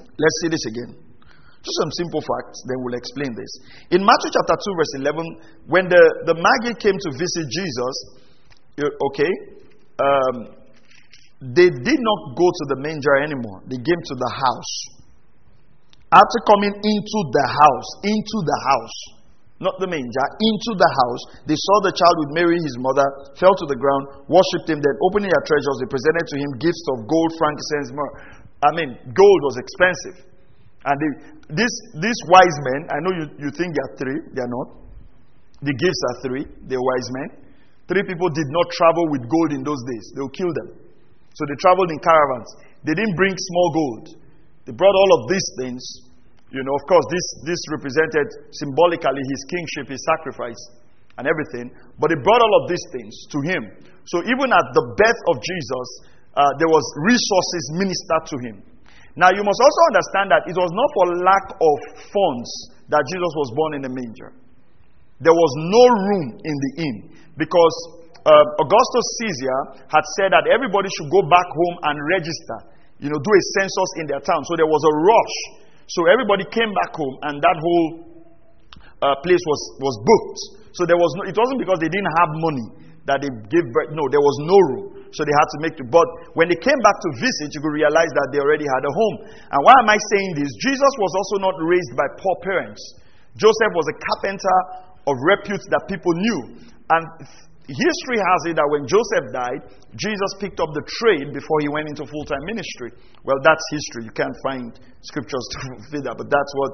[0.00, 0.96] let's see this again.
[1.60, 3.52] Just some simple facts, then we'll explain this.
[3.92, 7.94] In Matthew chapter 2, verse 11, when the, the Magi came to visit Jesus,
[8.80, 9.32] okay,
[10.00, 10.56] um,
[11.44, 13.60] they did not go to the manger anymore.
[13.68, 14.72] They came to the house.
[16.08, 19.19] After coming into the house, into the house,
[19.60, 23.04] not the manger, into the house, they saw the child with Mary, his mother,
[23.36, 26.84] fell to the ground, worshipped him, then opening their treasures, they presented to him gifts
[26.96, 28.14] of gold, frankincense, myrrh.
[28.64, 30.16] I mean, gold was expensive.
[30.88, 31.10] And they,
[31.60, 34.80] this, these wise men, I know you, you think they are three, they are not.
[35.60, 37.28] The gifts are three, they're wise men.
[37.84, 40.72] Three people did not travel with gold in those days, they will kill them.
[41.36, 42.48] So they traveled in caravans.
[42.84, 44.04] They didn't bring small gold.
[44.64, 45.82] They brought all of these things.
[46.50, 50.58] You know, of course, this, this represented symbolically his kingship, his sacrifice,
[51.18, 51.70] and everything.
[51.98, 53.62] But they brought all of these things to him.
[54.10, 55.86] So even at the birth of Jesus,
[56.34, 58.56] uh, there was resources ministered to him.
[59.14, 61.76] Now you must also understand that it was not for lack of
[62.10, 62.50] funds
[62.90, 64.34] that Jesus was born in a manger.
[65.22, 66.96] There was no room in the inn
[67.36, 67.76] because
[68.24, 72.58] uh, Augustus Caesar had said that everybody should go back home and register,
[72.98, 74.42] you know, do a census in their town.
[74.48, 75.36] So there was a rush.
[75.90, 77.88] So everybody came back home, and that whole
[79.02, 80.40] uh, place was, was booked.
[80.78, 82.66] So there was no, it wasn't because they didn't have money
[83.10, 83.90] that they gave birth.
[83.90, 84.86] No, there was no room.
[85.10, 85.82] So they had to make the.
[85.90, 86.06] But
[86.38, 89.16] when they came back to visit, you could realize that they already had a home.
[89.50, 90.46] And why am I saying this?
[90.62, 92.78] Jesus was also not raised by poor parents.
[93.34, 94.58] Joseph was a carpenter
[95.10, 96.40] of repute that people knew.
[96.94, 97.02] And
[97.70, 99.60] history has it that when Joseph died,
[99.94, 102.90] Jesus picked up the trade before he went into full time ministry.
[103.22, 104.10] Well, that's history.
[104.10, 104.74] You can't find
[105.06, 105.58] scriptures to
[105.94, 106.72] fit that, but that's what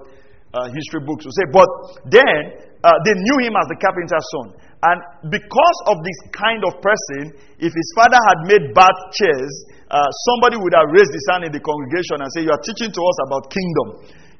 [0.56, 1.46] uh, history books will say.
[1.52, 1.68] But
[2.08, 2.42] then
[2.80, 4.46] uh, they knew him as the carpenter's son.
[4.86, 9.52] And because of this kind of person, if his father had made bad chairs,
[9.90, 12.92] uh, somebody would have raised his hand in the congregation and say, You are teaching
[12.92, 13.88] to us about kingdom.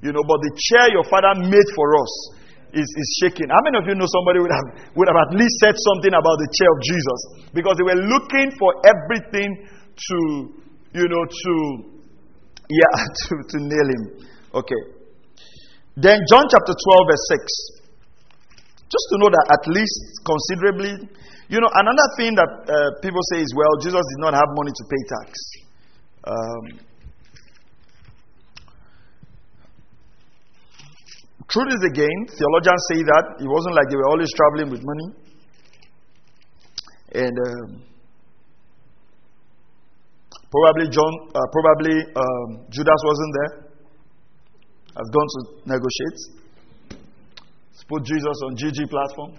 [0.04, 2.12] You know, but the chair your father made for us,
[2.76, 3.48] is, is shaking.
[3.48, 6.36] How many of you know somebody would have, would have at least said something about
[6.36, 7.20] the chair of Jesus?
[7.56, 10.18] Because they were looking for everything to,
[10.92, 11.52] you know, to,
[12.68, 12.94] yeah,
[13.26, 14.04] to, to nail him.
[14.52, 14.82] Okay.
[15.96, 17.76] Then John chapter 12, verse 6.
[18.86, 20.92] Just to know that at least considerably,
[21.48, 24.70] you know, another thing that uh, people say is, well, Jesus did not have money
[24.70, 25.30] to pay tax.
[26.26, 26.85] Um,
[31.48, 35.08] truth is again, theologians say that it wasn't like they were always traveling with money.
[37.14, 37.82] And um,
[40.50, 43.52] probably John, uh, probably um, Judas wasn't there.
[44.96, 46.46] Has gone to negotiate
[47.88, 49.32] put Jesus on Jiji platform.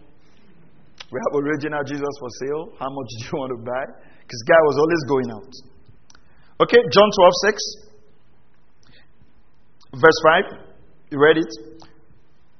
[1.11, 2.63] We have original Jesus for sale.
[2.79, 3.85] How much do you want to buy?
[4.23, 5.53] Because guy was always going out.
[6.67, 7.63] Okay, John 12, 6.
[9.95, 10.19] Verse
[10.51, 10.59] 5.
[11.11, 11.66] You read it?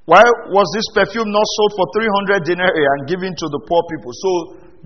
[0.08, 0.24] Why
[0.56, 1.86] was this perfume not sold for
[2.32, 4.15] 300 denarii and given to the poor people?
[4.15, 4.32] So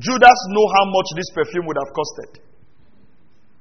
[0.02, 2.32] Judas know how much this perfume would have costed.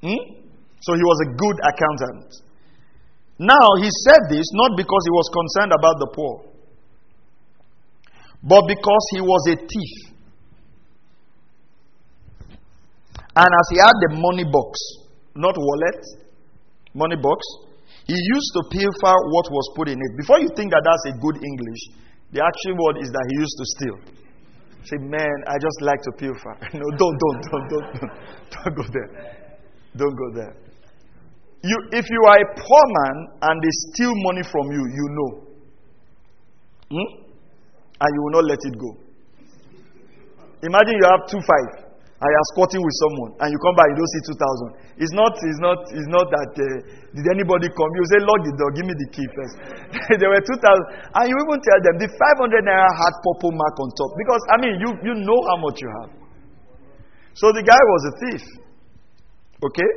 [0.00, 0.40] Hmm?
[0.80, 2.32] So he was a good accountant.
[3.36, 6.34] Now he said this not because he was concerned about the poor,
[8.40, 9.92] but because he was a thief.
[13.36, 14.80] And as he had the money box,
[15.36, 16.00] not wallet,
[16.94, 17.44] money box,
[18.10, 20.12] he used to pilfer what was put in it.
[20.18, 21.82] Before you think that that's a good English,
[22.34, 23.96] the actual word is that he used to steal.
[24.82, 26.54] Say, man, I just like to pilfer.
[26.74, 28.12] no, don't, don't, don't, don't, don't,
[28.58, 29.10] don't go there.
[29.94, 30.54] Don't go there.
[31.62, 35.30] You, if you are a poor man and they steal money from you, you know.
[36.90, 37.30] Hmm?
[38.00, 38.96] and you will not let it go.
[40.62, 41.89] Imagine you have two five
[42.20, 44.70] and you are squatting with someone and you come back you don't see two thousand.
[45.00, 46.66] It's not it's not it's not that uh,
[47.16, 47.90] did anybody come?
[47.96, 49.54] You say lock the door, give me the key first.
[50.20, 53.56] there were two thousand and you even tell them the five hundred naira had purple
[53.56, 56.10] mark on top because I mean you you know how much you have.
[57.34, 58.44] So the guy was a thief.
[59.64, 59.90] Okay?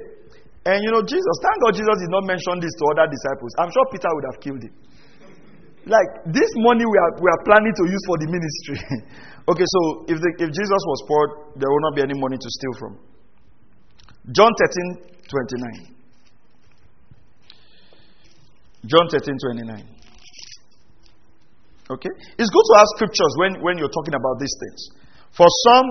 [0.64, 3.52] And you know, Jesus, thank God Jesus did not mention this to other disciples.
[3.60, 4.72] I'm sure Peter would have killed him.
[5.84, 8.80] Like this money we are, we are planning to use for the ministry.
[9.47, 11.23] okay, so if, the, if Jesus was poor,
[11.56, 12.99] there will not be any money to steal from.
[14.32, 15.93] John 13 29.
[18.86, 19.93] John 13 29.
[21.89, 22.10] Okay?
[22.39, 24.79] It's good to ask scriptures when, when you're talking about these things.
[25.36, 25.86] For some,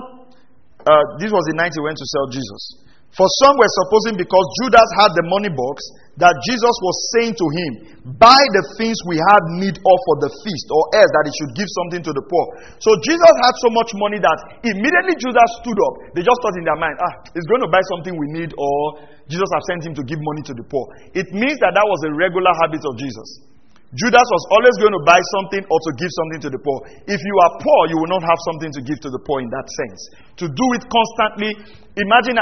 [0.85, 2.82] uh, this was the night he went to sell Jesus.
[3.13, 5.85] For some were supposing because Judas had the money box
[6.17, 7.71] that Jesus was saying to him,
[8.17, 11.53] Buy the things we have need of for the feast, or else that he should
[11.53, 12.45] give something to the poor.
[12.81, 15.93] So Jesus had so much money that immediately Judas stood up.
[16.17, 19.05] They just thought in their mind, Ah, he's going to buy something we need, or
[19.29, 20.89] Jesus has sent him to give money to the poor.
[21.13, 23.53] It means that that was a regular habit of Jesus.
[23.93, 26.81] Judas was always going to buy something or to give something to the poor.
[27.05, 29.53] If you are poor, you will not have something to give to the poor in
[29.53, 30.01] that sense.
[30.41, 31.53] To do it constantly,
[31.93, 32.41] imagine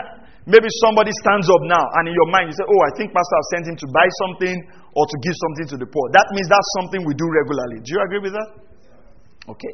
[0.50, 3.38] Maybe somebody stands up now and in your mind you say, Oh, I think Pastor
[3.38, 4.56] has sent him to buy something
[4.98, 6.10] or to give something to the poor.
[6.18, 7.78] That means that's something we do regularly.
[7.86, 8.50] Do you agree with that?
[9.54, 9.74] Okay.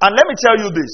[0.00, 0.92] And let me tell you this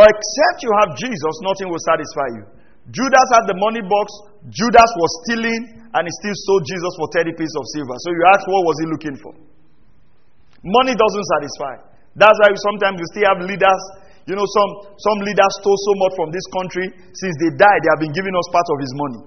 [0.00, 2.44] except you have Jesus, nothing will satisfy you.
[2.88, 4.06] Judas had the money box,
[4.48, 7.94] Judas was stealing, and he still sold Jesus for 30 pieces of silver.
[8.00, 9.34] So you ask, what was he looking for?
[10.64, 11.74] Money doesn't satisfy.
[12.16, 13.82] That's why sometimes you still have leaders
[14.30, 16.86] you know, some, some leaders stole so much from this country.
[17.18, 19.20] Since they died, they have been giving us part of his money.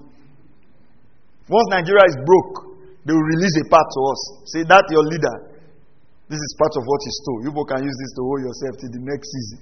[1.52, 4.20] Once Nigeria is broke, they will release a part to us.
[4.48, 5.52] Say, that your leader.
[6.32, 7.40] This is part of what he stole.
[7.44, 9.58] You both can use this to hold yourself till the next season.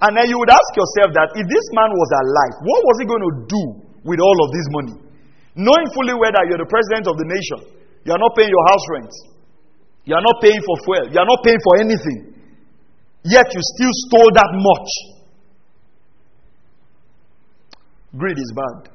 [0.00, 3.04] And then you would ask yourself that if this man was alive, what was he
[3.04, 3.62] going to do
[4.00, 4.96] with all of this money?
[5.60, 7.60] Knowing fully well that you're the president of the nation,
[8.04, 9.12] you are not paying your house rent,
[10.08, 12.35] you are not paying for fuel, you are not paying for anything.
[13.26, 14.90] Yet you still stole that much.
[18.14, 18.94] Greed is bad.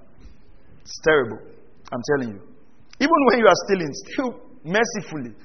[0.82, 1.40] It's terrible.
[1.92, 2.42] I'm telling you.
[3.04, 4.32] Even when you are stealing, still
[4.64, 5.36] mercifully.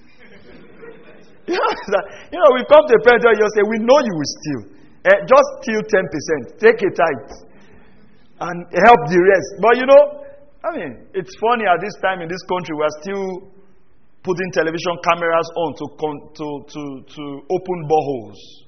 [1.51, 4.63] you, know, we come to a point where you say, We know you will steal.
[5.03, 6.59] Eh, just steal 10%.
[6.63, 7.33] Take a tithe.
[8.39, 9.51] And help the rest.
[9.67, 10.03] But you know,
[10.63, 13.51] I mean, it's funny at this time in this country, we are still
[14.23, 15.87] putting television cameras on to,
[16.39, 18.66] to, to, to open boreholes.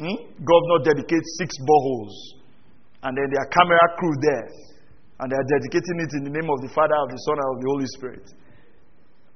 [0.00, 0.16] Hmm?
[0.40, 2.40] Governor dedicates six boreholes.
[3.04, 4.48] And then their camera crew there.
[5.20, 7.48] And they are dedicating it in the name of the Father, of the Son, and
[7.52, 8.24] of the Holy Spirit.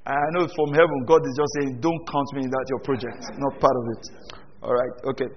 [0.08, 2.80] And I know from heaven, God is just saying, Don't count me in that your
[2.80, 3.20] project.
[3.36, 4.02] Not part of it.
[4.64, 5.28] All right, okay.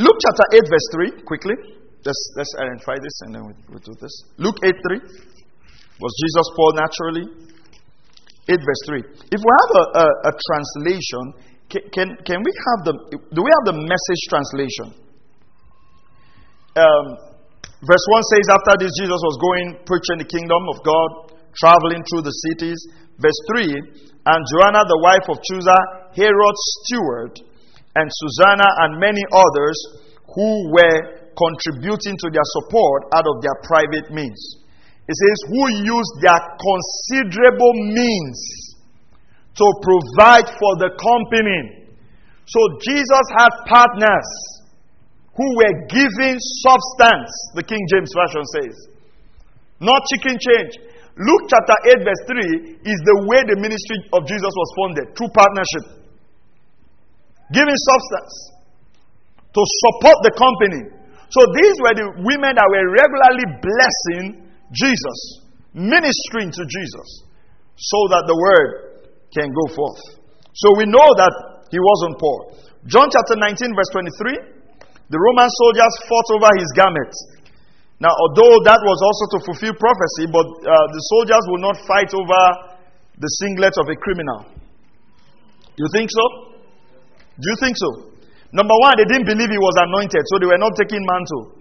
[0.00, 0.88] Luke chapter 8, verse
[1.20, 1.56] 3, quickly.
[2.00, 4.12] Let's, let's identify this and then we'll, we'll do this.
[4.38, 5.00] Luke 8 3.
[6.00, 7.26] Was Jesus poor naturally?
[8.48, 9.04] 8, verse 3.
[9.28, 13.66] If we have a, a, a translation, can, can, we have the, do we have
[13.70, 14.90] the message translation?
[16.74, 17.06] Um,
[17.86, 21.10] verse 1 says, After this, Jesus was going preaching the kingdom of God,
[21.54, 22.78] traveling through the cities.
[23.22, 23.70] Verse 3
[24.26, 25.78] And Joanna, the wife of Chuza,
[26.18, 27.38] Herod's steward,
[27.94, 29.78] and Susanna, and many others
[30.34, 34.38] who were contributing to their support out of their private means.
[35.06, 38.69] It says, who used their considerable means
[39.60, 41.92] to provide for the company.
[42.48, 44.28] So Jesus had partners
[45.36, 48.76] who were giving substance, the King James Version says.
[49.80, 50.80] Not chicken change.
[51.20, 55.28] Luke chapter 8, verse 3 is the way the ministry of Jesus was funded through
[55.36, 55.84] partnership.
[57.52, 58.34] Giving substance
[59.52, 60.82] to support the company.
[61.28, 64.24] So these were the women that were regularly blessing
[64.72, 65.18] Jesus,
[65.74, 67.08] ministering to Jesus,
[67.76, 68.89] so that the word
[69.34, 70.00] can go forth.
[70.54, 71.34] So we know that
[71.70, 72.38] he wasn't poor.
[72.86, 74.60] John chapter 19, verse 23
[75.10, 77.10] the Roman soldiers fought over his garment.
[77.98, 82.14] Now, although that was also to fulfill prophecy, but uh, the soldiers will not fight
[82.14, 82.42] over
[83.18, 84.46] the singlet of a criminal.
[85.74, 86.24] You think so?
[87.42, 87.90] Do you think so?
[88.54, 91.58] Number one, they didn't believe he was anointed, so they were not taking mantle.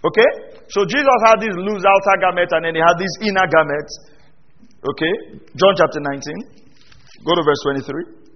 [0.00, 0.30] Okay?
[0.72, 3.88] So Jesus had this loose outer garment and then he had this inner garment.
[4.86, 5.12] Okay?
[5.58, 6.62] John chapter 19.
[7.26, 8.26] Go to verse 23.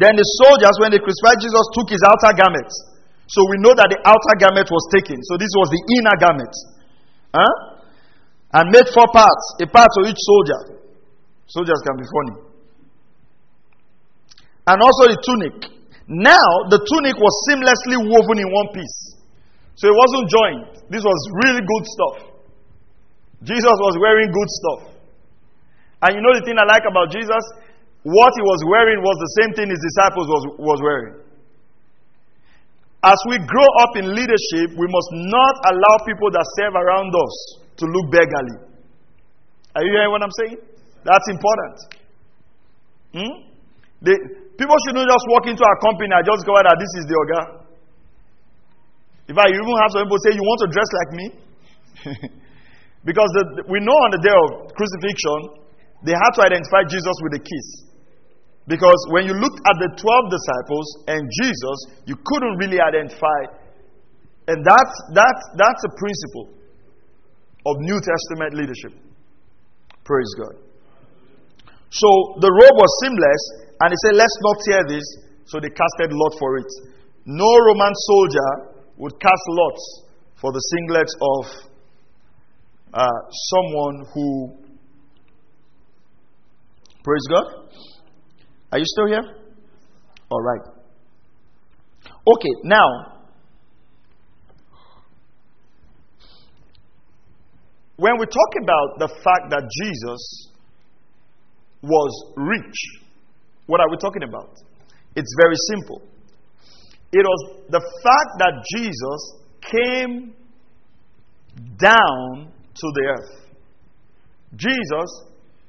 [0.00, 2.70] Then the soldiers, when they crucified Jesus, took his outer garment.
[3.26, 5.18] So we know that the outer garment was taken.
[5.26, 6.54] So this was the inner garment.
[7.34, 7.54] Huh?
[8.54, 10.82] And made four parts, a part to each soldier.
[11.46, 12.36] Soldiers can be funny.
[14.66, 15.56] And also the tunic.
[16.06, 18.98] Now, the tunic was seamlessly woven in one piece.
[19.74, 20.66] So it wasn't joined.
[20.90, 22.16] This was really good stuff.
[23.42, 24.89] Jesus was wearing good stuff.
[26.00, 27.44] And you know the thing I like about Jesus?
[28.02, 31.20] What he was wearing was the same thing his disciples was, was wearing.
[33.04, 37.34] As we grow up in leadership, we must not allow people that serve around us
[37.80, 38.56] to look beggarly.
[39.76, 40.56] Are you hearing what I'm saying?
[41.04, 41.76] That's important.
[43.16, 43.34] Hmm?
[44.56, 47.16] People shouldn't just walk into a company and just go out that this is the.
[49.28, 51.26] In fact, you even have some people say, You want to dress like me?
[53.08, 55.60] because the, we know on the day of crucifixion,
[56.02, 57.90] they had to identify Jesus with a kiss.
[58.68, 63.40] Because when you looked at the 12 disciples and Jesus, you couldn't really identify.
[64.46, 66.46] And that's, that's, that's a principle
[67.66, 68.94] of New Testament leadership.
[70.04, 70.54] Praise God.
[71.90, 73.42] So the robe was seamless,
[73.82, 75.06] and he said, Let's not tear this.
[75.46, 76.70] So they casted lot for it.
[77.26, 78.50] No Roman soldier
[78.96, 80.04] would cast lots
[80.40, 81.44] for the singlet of
[82.94, 83.20] uh,
[83.50, 84.69] someone who.
[87.02, 87.60] Praise God
[88.72, 89.34] are you still here?
[90.30, 90.60] All right.
[92.06, 93.18] Okay, now,
[97.96, 100.52] when we talk about the fact that Jesus
[101.82, 102.76] was rich,
[103.66, 104.54] what are we talking about?
[105.16, 106.02] It's very simple.
[107.12, 110.34] It was the fact that Jesus came
[111.76, 113.46] down to the earth.
[114.54, 115.24] Jesus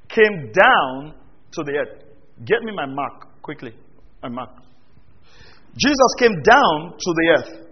[0.10, 1.21] came down
[1.54, 2.04] to the earth.
[2.46, 3.74] Get me my mark quickly.
[4.24, 4.50] My mark.
[5.78, 7.68] Jesus came down to the earth.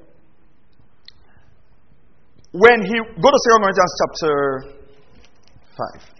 [2.52, 4.34] When he go to 2 Corinthians chapter
[5.78, 6.20] 5.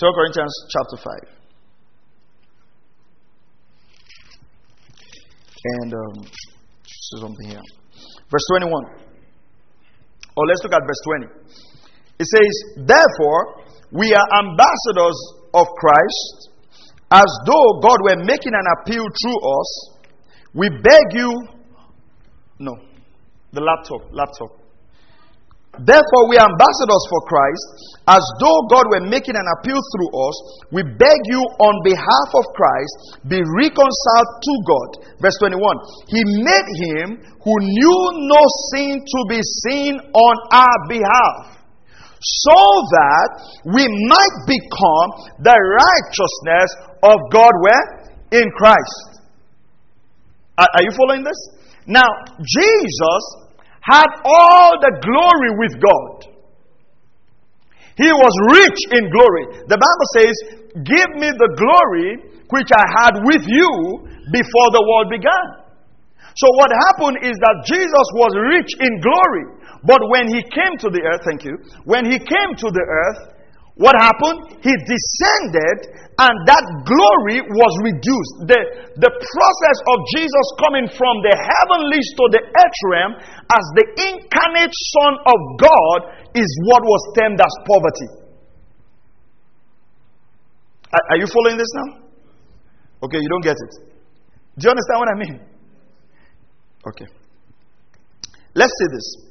[0.00, 1.40] 2 Corinthians chapter 5.
[5.62, 6.24] And um,
[7.18, 7.60] something here.
[8.30, 8.84] Verse 21.
[10.36, 11.26] Or let's look at verse 20.
[12.20, 15.18] It says, Therefore, we are ambassadors
[15.54, 16.52] of Christ,
[17.10, 19.70] as though God were making an appeal through us.
[20.52, 21.32] We beg you,
[22.58, 22.76] no,
[23.52, 24.52] the laptop, laptop.
[25.80, 30.36] Therefore, we are ambassadors for Christ, as though God were making an appeal through us.
[30.76, 34.90] We beg you, on behalf of Christ, be reconciled to God.
[35.24, 35.56] Verse 21
[36.12, 37.08] He made him
[37.40, 38.42] who knew no
[38.76, 41.59] sin to be sin on our behalf
[42.20, 42.60] so
[42.92, 43.28] that
[43.64, 45.08] we might become
[45.40, 46.68] the righteousness
[47.02, 48.12] of God where?
[48.32, 49.24] In Christ.
[50.58, 51.40] Are, are you following this?
[51.86, 52.06] Now,
[52.38, 53.22] Jesus
[53.80, 56.30] had all the glory with God.
[57.96, 59.64] He was rich in glory.
[59.68, 60.34] The Bible says,
[60.84, 63.70] Give me the glory which I had with you
[64.32, 65.59] before the world began.
[66.36, 69.46] So what happened is that Jesus was rich in glory.
[69.82, 71.56] But when he came to the earth, thank you,
[71.88, 73.40] when he came to the earth,
[73.80, 74.60] what happened?
[74.60, 75.78] He descended
[76.20, 78.34] and that glory was reduced.
[78.44, 78.60] The,
[79.00, 84.74] the process of Jesus coming from the heavenlies to the earth realm as the incarnate
[84.76, 85.98] Son of God
[86.36, 88.08] is what was termed as poverty.
[90.92, 92.04] Are, are you following this now?
[93.08, 93.72] Okay, you don't get it.
[94.60, 95.49] Do you understand what I mean?
[96.86, 97.06] Okay.
[98.54, 99.30] Let's say this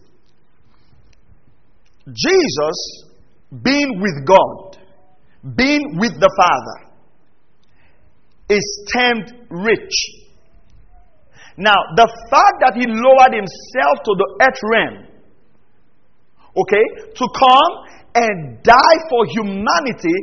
[2.14, 3.06] Jesus
[3.64, 4.78] being with God,
[5.56, 6.90] being with the Father,
[8.50, 9.94] is termed rich.
[11.58, 14.98] Now, the fact that he lowered himself to the earth realm,
[16.56, 17.74] okay, to come
[18.16, 20.16] and die for humanity,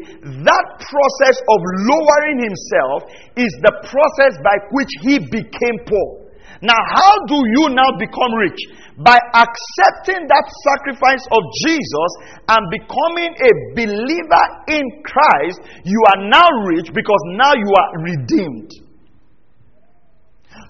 [0.43, 6.26] that process of lowering himself is the process by which he became poor.
[6.67, 8.59] Now, how do you now become rich?
[8.99, 12.11] By accepting that sacrifice of Jesus
[12.51, 14.45] and becoming a believer
[14.75, 18.71] in Christ, you are now rich because now you are redeemed.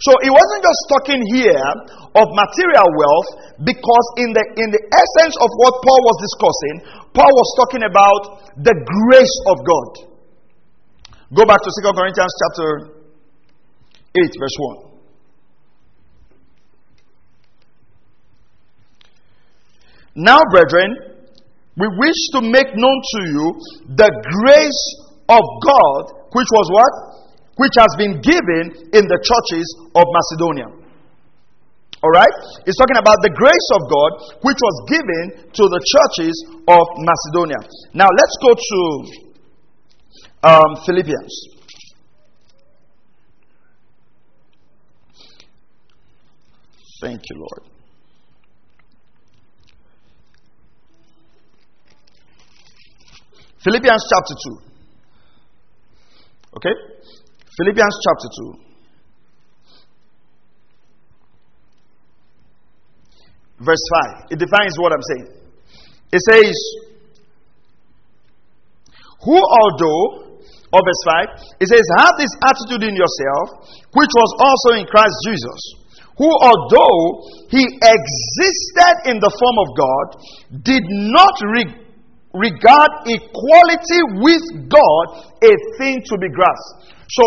[0.04, 1.64] So he wasn't just talking here
[2.12, 3.28] of material wealth
[3.64, 6.76] because in the in the essence of what Paul was discussing,
[7.16, 9.90] Paul was talking about the grace of God.
[11.32, 12.68] Go back to 2 Corinthians chapter
[14.12, 14.95] 8 verse 1.
[20.16, 20.96] Now, brethren,
[21.76, 23.44] we wish to make known to you
[24.00, 24.82] the grace
[25.28, 26.02] of God,
[26.32, 26.92] which was what?
[27.60, 30.72] Which has been given in the churches of Macedonia.
[32.02, 32.32] All right?
[32.64, 36.32] He's talking about the grace of God, which was given to the churches
[36.64, 37.60] of Macedonia.
[37.92, 38.80] Now, let's go to
[40.48, 41.56] um, Philippians.
[47.02, 47.75] Thank you, Lord.
[53.66, 54.62] Philippians chapter 2.
[56.54, 56.70] Okay?
[57.58, 58.62] Philippians chapter 2.
[63.66, 63.82] Verse
[64.22, 64.30] 5.
[64.30, 65.34] It defines what I'm saying.
[66.12, 66.54] It says,
[69.24, 70.38] Who although,
[70.70, 75.18] or verse 5, it says, Have this attitude in yourself, which was also in Christ
[75.26, 75.74] Jesus,
[76.16, 80.22] who although he existed in the form of God,
[80.62, 81.85] did not regard
[82.36, 85.04] regard equality with God
[85.40, 86.92] a thing to be grasped.
[87.08, 87.24] So,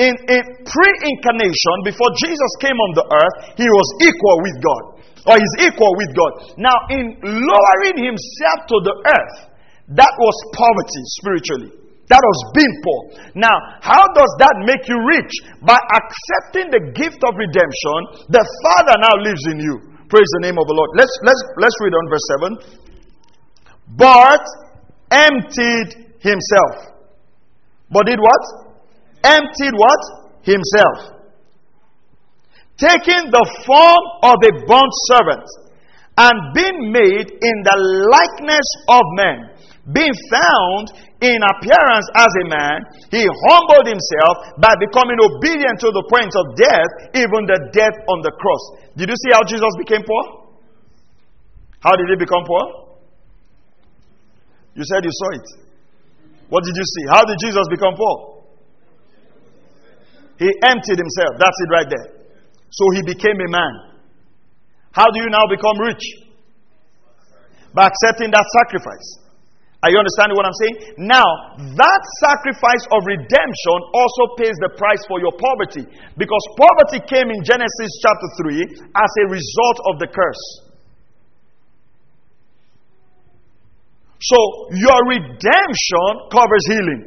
[0.00, 4.82] in, in pre incarnation, before Jesus came on the earth, he was equal with God,
[5.28, 6.32] or he's equal with God.
[6.56, 9.36] Now, in lowering himself to the earth,
[10.00, 11.70] that was poverty spiritually.
[12.08, 13.00] That was being poor.
[13.38, 15.30] Now, how does that make you rich?
[15.62, 19.78] By accepting the gift of redemption, the Father now lives in you.
[20.10, 20.90] Praise the name of the Lord.
[20.98, 22.26] Let's let's let's read on verse
[22.66, 22.79] 7
[23.96, 24.40] but
[25.10, 26.90] emptied himself.
[27.90, 28.42] But did what?
[29.24, 30.00] Emptied what?
[30.42, 31.20] Himself.
[32.78, 35.46] Taking the form of a bond servant
[36.16, 37.76] and being made in the
[38.08, 39.38] likeness of men,
[39.92, 40.88] being found
[41.20, 42.78] in appearance as a man,
[43.12, 48.24] he humbled himself by becoming obedient to the point of death, even the death on
[48.24, 48.62] the cross.
[48.96, 50.48] Did you see how Jesus became poor?
[51.80, 52.89] How did he become poor?
[54.80, 55.46] You said you saw it.
[56.48, 57.04] What did you see?
[57.12, 58.48] How did Jesus become poor?
[60.40, 61.36] He emptied himself.
[61.36, 62.08] That's it right there.
[62.72, 63.72] So he became a man.
[64.96, 66.00] How do you now become rich?
[67.76, 69.20] By accepting that sacrifice.
[69.84, 70.76] Are you understanding what I'm saying?
[70.96, 71.28] Now,
[71.76, 75.84] that sacrifice of redemption also pays the price for your poverty.
[76.16, 80.69] Because poverty came in Genesis chapter 3 as a result of the curse.
[84.20, 84.38] So
[84.76, 87.02] your redemption covers healing.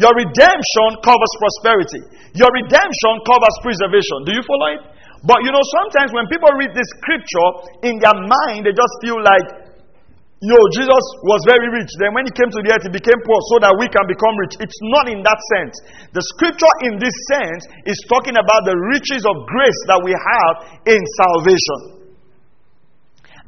[0.00, 2.00] Your redemption covers prosperity.
[2.32, 4.24] Your redemption covers preservation.
[4.24, 4.82] Do you follow it?
[5.28, 7.48] But you know, sometimes when people read this scripture,
[7.84, 9.76] in their mind, they just feel like,
[10.40, 11.92] yo, Jesus was very rich.
[12.00, 14.34] Then when he came to the earth, he became poor so that we can become
[14.48, 14.56] rich.
[14.64, 15.76] It's not in that sense.
[16.16, 20.54] The scripture, in this sense, is talking about the riches of grace that we have
[20.88, 22.01] in salvation.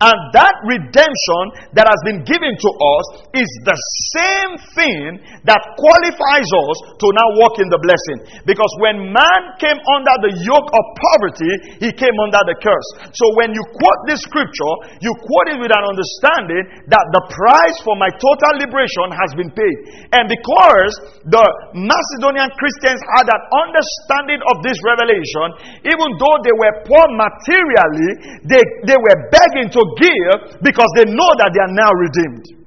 [0.02, 1.42] And that redemption
[1.78, 3.06] that has been given to us
[3.38, 3.78] is the
[4.10, 8.42] same thing that qualifies us to now walk in the blessing.
[8.42, 10.84] Because when man came under the yoke of
[11.14, 12.88] poverty, he came under the curse.
[13.14, 17.78] So when you quote this scripture, you quote it with an understanding that the price
[17.86, 19.78] for my total liberation has been paid.
[20.10, 20.92] And because
[21.22, 21.46] the
[21.78, 25.46] Macedonian Christians had an understanding of this revelation,
[25.86, 31.30] even though they were poor materially, they, they were begging to give because they know
[31.40, 32.64] that they are now redeemed.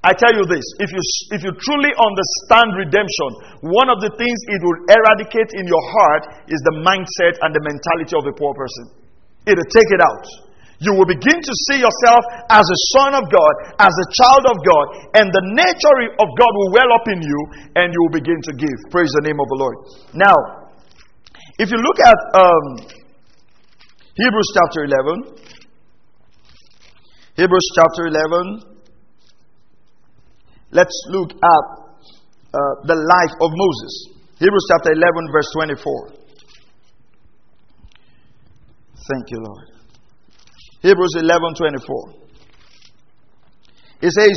[0.00, 1.02] I tell you this if you,
[1.36, 3.30] if you truly understand redemption,
[3.68, 7.60] one of the things it will eradicate in your heart is the mindset and the
[7.60, 8.96] mentality of a poor person.
[9.44, 10.24] It'll take it out.
[10.80, 14.56] You will begin to see yourself as a son of God, as a child of
[14.64, 14.84] God,
[15.20, 17.40] and the nature of God will well up in you,
[17.76, 18.76] and you will begin to give.
[18.88, 19.76] Praise the name of the Lord.
[20.16, 20.36] Now,
[21.60, 22.64] if you look at um,
[24.20, 25.32] Hebrews chapter 11.
[27.40, 28.76] Hebrews chapter 11.
[30.72, 31.64] Let's look at
[32.52, 34.12] uh, the life of Moses.
[34.36, 36.20] Hebrews chapter 11, verse 24.
[39.08, 39.66] Thank you, Lord.
[40.82, 42.12] Hebrews 11, 24.
[44.04, 44.36] It says,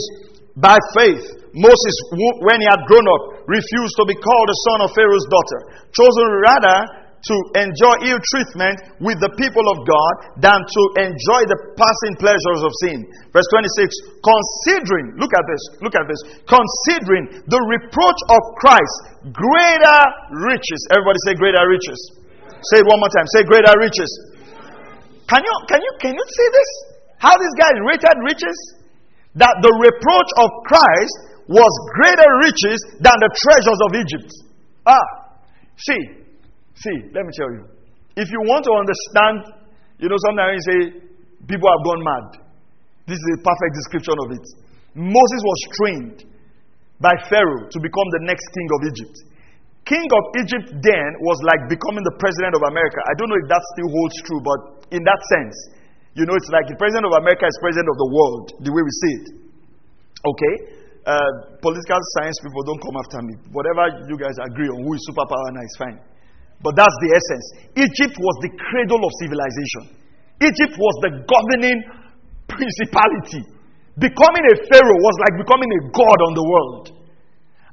[0.55, 1.95] By faith, Moses,
[2.39, 5.59] when he had grown up, refused to be called the son of Pharaoh's daughter,
[5.91, 10.13] chosen rather to enjoy ill treatment with the people of God
[10.43, 12.99] than to enjoy the passing pleasures of sin.
[13.31, 19.99] Verse 26 Considering, look at this, look at this, considering the reproach of Christ greater
[20.51, 20.79] riches.
[20.91, 21.99] Everybody say greater riches.
[22.75, 23.27] Say it one more time.
[23.31, 24.11] Say greater riches.
[25.31, 26.69] Can you, can you, can you see this?
[27.23, 28.57] How this guy rated riches?
[29.39, 31.15] That the reproach of Christ
[31.47, 34.31] was greater riches than the treasures of Egypt.
[34.83, 35.07] Ah,
[35.79, 36.22] see,
[36.75, 37.63] See, let me tell you.
[38.15, 39.35] If you want to understand,
[39.97, 40.79] you know, sometimes you say,
[41.49, 42.25] people have gone mad.
[43.05, 44.45] This is a perfect description of it.
[44.95, 46.17] Moses was trained
[47.01, 49.15] by Pharaoh to become the next king of Egypt.
[49.83, 52.99] King of Egypt then was like becoming the president of America.
[53.03, 54.59] I don't know if that still holds true, but
[54.95, 55.55] in that sense,
[56.15, 58.81] you know, it's like the president of America is president of the world, the way
[58.85, 59.27] we see it.
[60.23, 60.55] Okay?
[61.03, 63.35] Uh, political science people don't come after me.
[63.51, 65.99] Whatever you guys agree on who is superpower now is fine.
[66.63, 67.45] But that's the essence.
[67.75, 69.99] Egypt was the cradle of civilization.
[70.39, 71.79] Egypt was the governing
[72.47, 73.43] principality.
[73.99, 76.85] Becoming a pharaoh was like becoming a god on the world.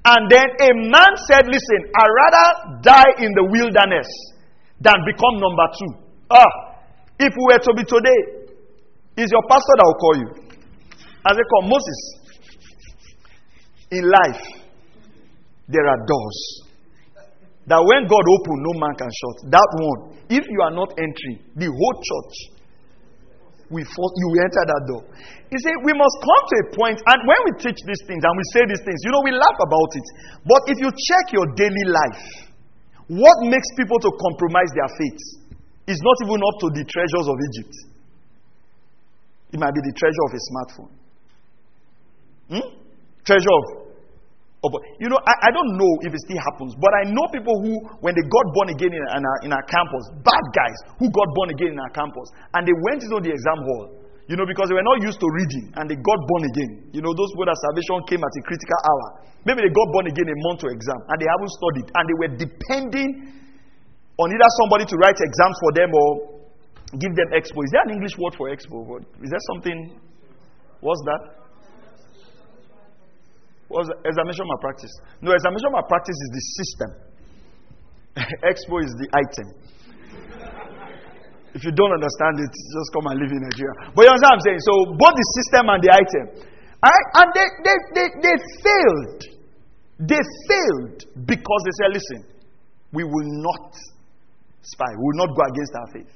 [0.05, 2.47] And then a man said, Listen, I'd rather
[2.82, 4.09] die in the wilderness
[4.80, 5.93] than become number two.
[6.30, 6.53] Ah,
[7.20, 8.20] if we were to be today,
[9.22, 10.28] is your pastor that will call you?
[11.30, 12.01] As they call Moses.
[13.91, 14.43] In life,
[15.68, 16.70] there are doors.
[17.71, 19.37] That when God open, no man can shut.
[19.55, 22.35] That one, if you are not entering, the whole church
[23.71, 25.03] we force, you will enter that door.
[25.55, 28.35] You see, we must come to a point, and when we teach these things and
[28.35, 30.07] we say these things, you know, we laugh about it.
[30.43, 32.51] But if you check your daily life,
[33.07, 35.23] what makes people to compromise their faith
[35.87, 37.75] is not even up to the treasures of Egypt.
[39.55, 40.93] It might be the treasure of a smartphone.
[42.51, 42.66] Hmm?
[43.23, 43.89] Treasure of
[45.01, 47.81] you know, I, I, don't know if it still happens, but I know people who,
[48.05, 51.33] when they got born again in, in, our, in our campus, bad guys who got
[51.33, 54.69] born again in our campus, and they went into the exam hall, you know, because
[54.69, 56.93] they were not used to reading, and they got born again.
[56.93, 59.07] You know, those where that salvation came at a critical hour.
[59.49, 62.17] Maybe they got born again a month to exam, and they haven't studied, and they
[62.21, 63.11] were depending
[64.21, 66.09] on either somebody to write exams for them or
[67.01, 67.65] give them expo.
[67.65, 68.85] Is there an English word for expo?
[69.25, 69.97] Is there something?
[70.85, 71.39] What's that?
[73.71, 74.91] What's examination malpractice?
[75.23, 76.91] No, examination malpractice is the system.
[78.51, 79.47] Expo is the item.
[81.55, 83.95] if you don't understand it, just come and live in Nigeria.
[83.95, 84.62] But you understand what I'm saying?
[84.66, 86.25] So both the system and the item.
[86.83, 87.07] Right?
[87.23, 89.21] And they, they, they, they failed.
[90.03, 90.99] They failed
[91.31, 92.21] because they said, listen,
[92.91, 93.71] we will not
[94.66, 94.91] spy.
[94.99, 96.12] We will not go against our faith.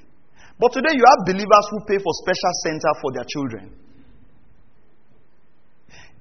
[0.58, 3.83] But today you have believers who pay for special center for their children.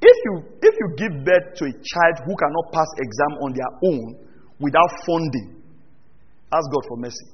[0.04, 3.72] If you, if you give birth to a child who cannot pass exam on their
[3.88, 4.20] own
[4.60, 5.64] without funding,
[6.52, 7.28] ask God for mercy.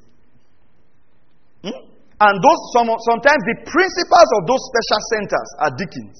[1.65, 1.81] Hmm?
[2.21, 6.17] And those some, sometimes the principals of those special centers are deacons.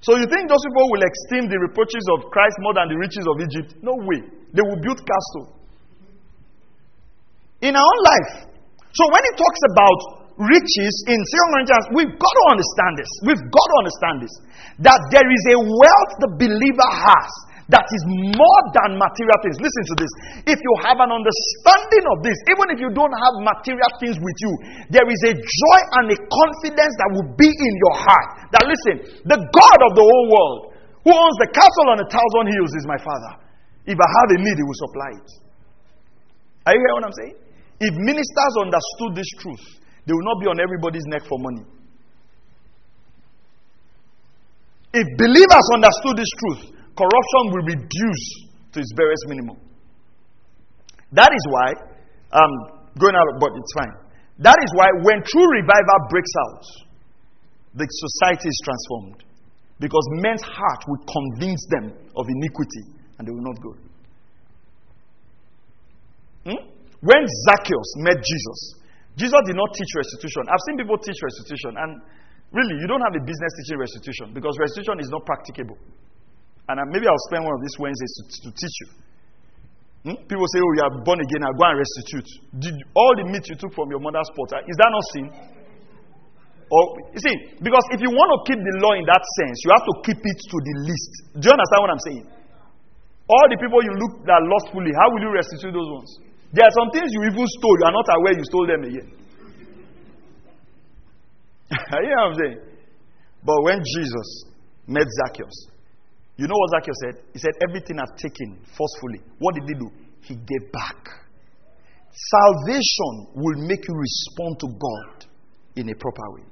[0.00, 3.28] So you think those people will esteem the reproaches of Christ more than the riches
[3.28, 3.76] of Egypt?
[3.84, 4.24] No way.
[4.56, 5.52] They will build castle.
[7.60, 8.48] In our own life.
[8.96, 13.10] So when he talks about riches in Second we've got to understand this.
[13.26, 14.34] We've got to understand this.
[14.82, 17.30] That there is a wealth the believer has
[17.70, 18.02] that is
[18.36, 19.56] more than material things.
[19.62, 20.12] Listen to this.
[20.44, 24.38] If you have an understanding of this, even if you don't have material things with
[24.44, 24.52] you,
[24.92, 28.28] there is a joy and a confidence that will be in your heart.
[28.52, 30.60] That listen, the God of the whole world,
[31.06, 33.32] who owns the castle on a thousand hills, is my Father.
[33.88, 35.30] If I have a need, He will supply it.
[36.66, 37.36] Are you hearing what I'm saying?
[37.82, 39.64] If ministers understood this truth,
[40.06, 41.64] they will not be on everybody's neck for money.
[44.92, 46.62] If believers understood this truth,
[46.98, 48.24] corruption will reduce
[48.72, 49.56] to its barest minimum.
[51.12, 51.68] That is why,
[52.32, 52.52] um,
[52.98, 53.94] going out, but it's fine.
[54.40, 56.64] That is why when true revival breaks out,
[57.74, 59.24] the society is transformed.
[59.80, 62.84] Because men's heart will convince them of iniquity
[63.18, 63.72] and they will not go.
[66.44, 66.62] Hmm?
[67.00, 68.81] When Zacchaeus met Jesus,
[69.16, 70.48] Jesus did not teach restitution.
[70.48, 72.00] I've seen people teach restitution, and
[72.52, 75.76] really, you don't have a business teaching restitution because restitution is not practicable.
[76.68, 78.88] And maybe I'll spend one of these Wednesdays to, to teach you.
[80.02, 80.18] Hmm?
[80.26, 82.28] People say, Oh, you are born again, I'll go and restitute.
[82.58, 85.26] Did all the meat you took from your mother's pot, is that not sin?
[86.72, 86.82] Or,
[87.12, 89.84] you see, because if you want to keep the law in that sense, you have
[89.84, 91.12] to keep it to the least.
[91.36, 92.24] Do you understand what I'm saying?
[93.28, 96.10] All the people you look that lustfully, how will you restitute those ones?
[96.52, 99.08] There are some things you even stole, you are not aware you stole them again.
[101.72, 102.60] you know what I'm saying?
[103.44, 104.44] But when Jesus
[104.86, 105.72] met Zacchaeus,
[106.36, 107.14] you know what Zacchaeus said?
[107.32, 109.20] He said, Everything I've taken forcefully.
[109.38, 109.90] What did he do?
[110.22, 111.08] He gave back.
[112.12, 115.26] Salvation will make you respond to God
[115.76, 116.44] in a proper way.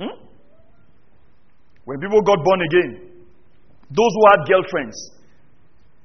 [0.00, 0.16] Hmm?
[1.84, 3.22] When people got born again,
[3.90, 4.96] those who had girlfriends,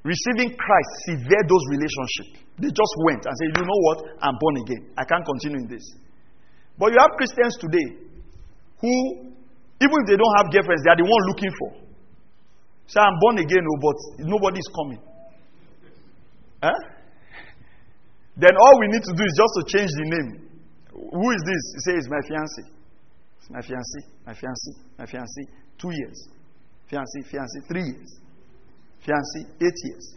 [0.04, 2.44] receiving Christ severed those relationships.
[2.60, 3.98] They just went and said, You know what?
[4.22, 4.94] I'm born again.
[4.98, 5.84] I can't continue in this.
[6.78, 7.88] But you have Christians today
[8.84, 8.94] who,
[9.80, 11.70] even if they don't have girlfriends, they are the one looking for.
[12.88, 15.02] Say, I'm born again, oh, but is coming.
[16.62, 16.80] Huh?
[18.36, 20.30] Then all we need to do is just to change the name.
[20.92, 21.64] Who is this?
[21.74, 22.64] He says, It's my fiancé.
[23.40, 25.42] It's my fiancé, my fiancé, my fiancé.
[25.78, 26.28] Two years.
[26.90, 28.23] Fiancé, fiancé, three years.
[29.04, 30.16] Fiancé, eight years.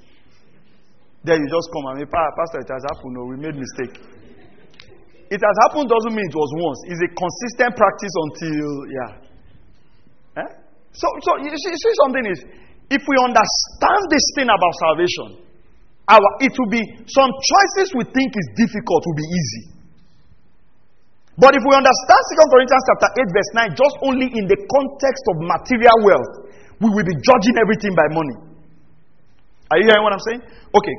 [1.27, 3.13] Then you just come and say, Pastor, it has happened.
[3.19, 3.99] No, we made mistake.
[5.27, 6.81] It has happened doesn't mean it was once.
[6.87, 9.11] It's a consistent practice until, yeah.
[10.39, 10.51] Eh?
[10.95, 12.41] So, so you see, see something is,
[12.95, 15.43] if we understand this thing about salvation,
[16.07, 16.79] our, it will be,
[17.11, 19.63] some choices we think is difficult will be easy.
[21.35, 25.25] But if we understand 2 Corinthians chapter 8, verse 9, just only in the context
[25.35, 26.33] of material wealth,
[26.79, 28.46] we will be judging everything by money.
[29.71, 30.43] Are you hearing what I'm saying?
[30.75, 30.97] Okay.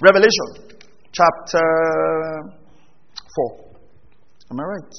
[0.00, 0.78] Revelation
[1.12, 1.64] chapter
[3.34, 3.68] 4.
[4.50, 4.92] Am I right?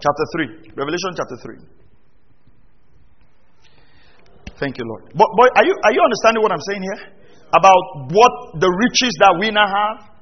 [0.00, 0.72] Chapter 3.
[0.76, 1.76] Revelation chapter 3.
[4.58, 5.12] Thank you, Lord.
[5.12, 7.00] But, but are, you, are you understanding what I'm saying here?
[7.52, 10.15] About what the riches that we now have?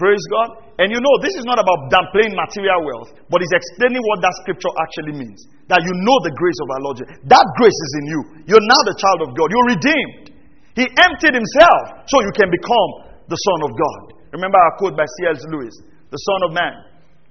[0.00, 0.72] Praise God.
[0.80, 4.34] And you know, this is not about downplaying material wealth, but it's explaining what that
[4.42, 5.44] scripture actually means.
[5.68, 6.96] That you know the grace of our Lord.
[7.28, 8.20] That grace is in you.
[8.50, 9.52] You're now the child of God.
[9.52, 10.32] You're redeemed.
[10.74, 12.90] He emptied himself so you can become
[13.28, 14.02] the Son of God.
[14.32, 15.44] Remember our quote by C.S.
[15.52, 15.76] Lewis
[16.08, 16.74] The Son of Man.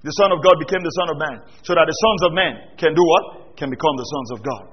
[0.05, 2.53] The Son of God became the Son of Man so that the sons of men
[2.78, 3.53] can do what?
[3.57, 4.66] Can become the sons of God.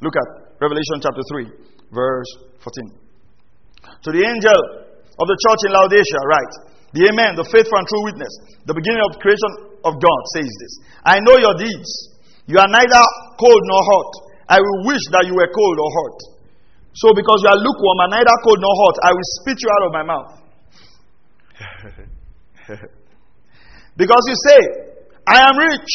[0.00, 0.28] Look at
[0.60, 2.30] Revelation chapter 3, verse
[2.60, 3.06] 14.
[4.04, 4.60] To the angel
[5.16, 6.54] of the church in Laodicea, write,
[6.96, 8.32] The Amen, the faithful and true witness,
[8.64, 10.72] the beginning of creation of God, says this
[11.04, 12.16] I know your deeds.
[12.48, 13.02] You are neither
[13.36, 14.10] cold nor hot.
[14.48, 16.16] I will wish that you were cold or hot.
[16.96, 19.82] So, because you are lukewarm and neither cold nor hot, I will spit you out
[19.84, 20.30] of my mouth.
[24.00, 24.60] because you say,
[25.28, 25.90] I am rich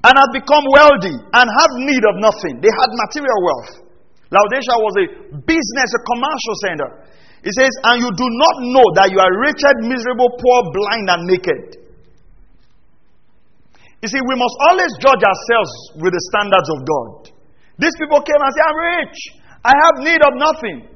[0.00, 2.64] and have become wealthy and have need of nothing.
[2.64, 3.84] They had material wealth.
[4.32, 5.06] Laodicea was a
[5.44, 6.88] business, a commercial center.
[7.42, 11.22] It says, And you do not know that you are wretched, miserable, poor, blind, and
[11.26, 11.64] naked.
[14.02, 17.10] You see, we must always judge ourselves with the standards of God.
[17.78, 19.18] These people came and said, I'm rich.
[19.62, 20.86] I have need of nothing.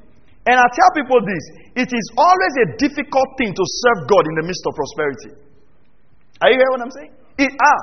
[0.47, 1.45] And I tell people this
[1.79, 5.31] it is always a difficult thing to serve God in the midst of prosperity.
[6.43, 7.13] Are you hearing what I'm saying?
[7.39, 7.81] It, ah,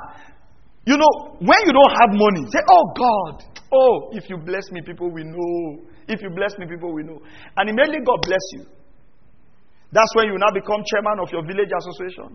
[0.84, 4.82] you know, when you don't have money, say, Oh God, Oh, if you bless me,
[4.82, 5.86] people will know.
[6.10, 7.20] If you bless me, people will know.
[7.56, 8.66] And immediately God bless you.
[9.94, 12.34] That's when you now become chairman of your village association.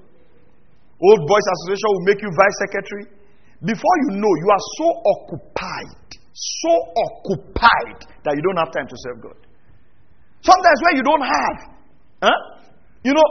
[0.95, 3.05] Old Boys Association will make you vice secretary.
[3.63, 8.95] Before you know, you are so occupied, so occupied that you don't have time to
[8.95, 9.39] serve God.
[10.39, 11.57] Sometimes when you don't have,
[12.23, 12.39] huh?
[13.03, 13.27] you know,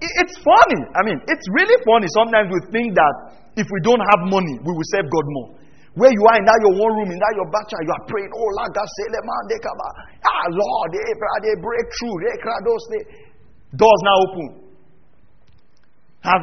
[0.00, 0.80] it's funny.
[0.90, 2.06] I mean, it's really funny.
[2.18, 3.14] Sometimes we think that
[3.54, 5.48] if we don't have money, we will serve God more.
[5.94, 8.32] Where you are in that your one room, in that your bathroom, you are praying,
[8.34, 9.78] oh Lord, God say man, they come
[10.26, 12.84] Ah Lord, they, they break through, they cry those
[13.78, 14.46] doors now open.
[16.26, 16.42] Have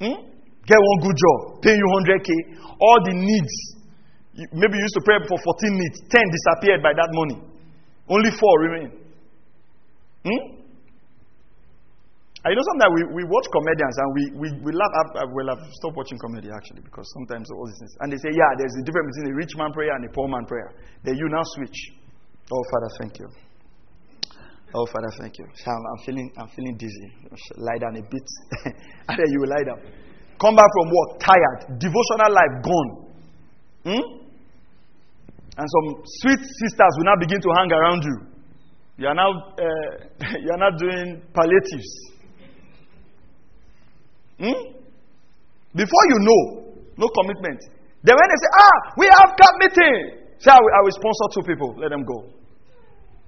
[0.00, 0.18] hmm?
[0.64, 2.30] get one good job, pay you 100k,
[2.80, 3.54] all the needs.
[4.52, 7.40] Maybe you used to pray for 14 needs, 10 disappeared by that money.
[8.08, 8.90] Only four remain.
[10.24, 10.55] Hmm?
[12.46, 14.94] I know sometimes we, we watch comedians and we, we, we laugh.
[15.18, 17.90] I, well, I've stopped watching comedy actually because sometimes all these things.
[17.98, 20.30] And they say, yeah, there's a difference between a rich man prayer and a poor
[20.30, 20.70] man prayer.
[21.02, 21.74] Then you now switch.
[22.46, 23.26] Oh, Father, thank you.
[24.78, 25.46] Oh, Father, thank you.
[25.66, 27.10] I'm, I'm feeling, I'm feeling dizzy.
[27.58, 28.26] Lie down a bit.
[29.10, 29.82] and then you will lie down.
[30.38, 31.82] Come back from work, tired.
[31.82, 32.90] Devotional life gone.
[33.90, 34.06] Hmm?
[35.58, 35.86] And some
[36.22, 38.16] sweet sisters will now begin to hang around you.
[39.02, 39.90] You are now, uh,
[40.38, 42.14] you are now doing palliatives.
[44.36, 44.60] Hmm?
[45.72, 46.42] Before you know,
[46.96, 47.60] no commitment.
[48.04, 49.96] Then when they say, ah, we have camp meeting,
[50.38, 52.32] say, I will, I will sponsor two people, let them go.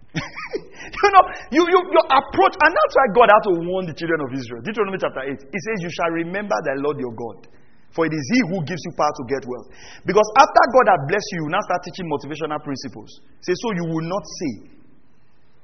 [0.19, 4.25] you know, you, you, your approach, and that's why God had to warn the children
[4.25, 4.65] of Israel.
[4.65, 5.37] Deuteronomy chapter 8.
[5.37, 7.49] He says, You shall remember the Lord your God.
[7.93, 9.69] For it is He who gives you power to get wealth.
[10.05, 13.11] Because after God had blessed you, you now start teaching motivational principles.
[13.41, 14.53] Say, so you will not say,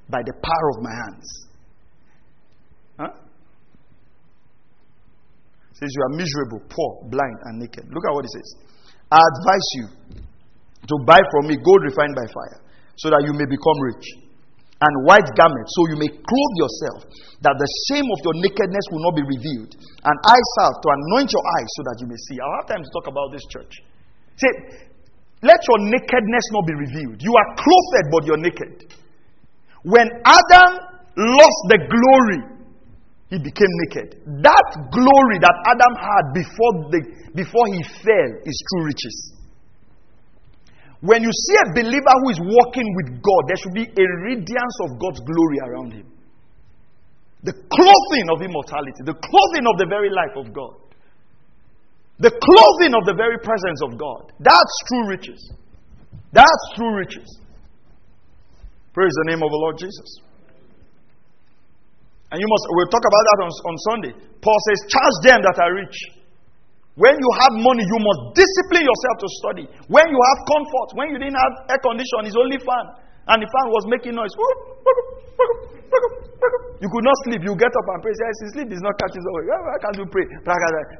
[0.09, 1.29] by the power of my hands.
[2.99, 3.13] Huh?
[5.75, 7.85] Says you are miserable, poor, blind, and naked.
[7.91, 8.49] Look at what he says.
[9.11, 9.87] I advise you
[10.87, 12.63] to buy from me gold refined by fire,
[12.95, 14.07] so that you may become rich,
[14.79, 17.01] and white garments, so you may clothe yourself,
[17.43, 21.31] that the shame of your nakedness will not be revealed, and eye salve to anoint
[21.33, 22.37] your eyes, so that you may see.
[22.39, 23.73] I'll have time to talk about this church.
[24.39, 24.51] Say,
[25.43, 27.19] let your nakedness not be revealed.
[27.19, 28.95] You are clothed, but you're naked.
[29.85, 30.71] When Adam
[31.17, 32.54] lost the glory
[33.31, 34.21] he became naked.
[34.45, 37.01] That glory that Adam had before, the,
[37.35, 39.17] before he fell is true riches.
[41.01, 44.77] When you see a believer who is walking with God, there should be a radiance
[44.89, 46.09] of God's glory around him.
[47.45, 50.81] The clothing of immortality, the clothing of the very life of God,
[52.19, 54.33] the clothing of the very presence of God.
[54.41, 55.53] That's true riches.
[56.33, 57.29] That's true riches.
[58.95, 60.24] Praise the name of the Lord Jesus.
[62.35, 64.13] And you must, we'll talk about that on, on Sunday.
[64.43, 65.95] Paul says, charge them that are rich.
[66.99, 69.65] When you have money, you must discipline yourself to study.
[69.87, 72.87] When you have comfort, when you didn't have air condition, it's only fan.
[73.31, 74.35] And the fan was making noise.
[76.83, 77.47] You could not sleep.
[77.47, 78.11] You get up and pray.
[78.19, 79.55] Say, sleep is not catching away.
[79.55, 80.27] Why can't you pray?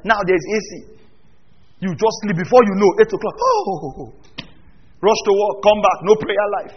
[0.07, 1.03] Now there's AC.
[1.83, 3.35] You just sleep before you know, 8 o'clock.
[3.43, 4.07] Oh,
[5.03, 6.75] rush to work, come back, no prayer life.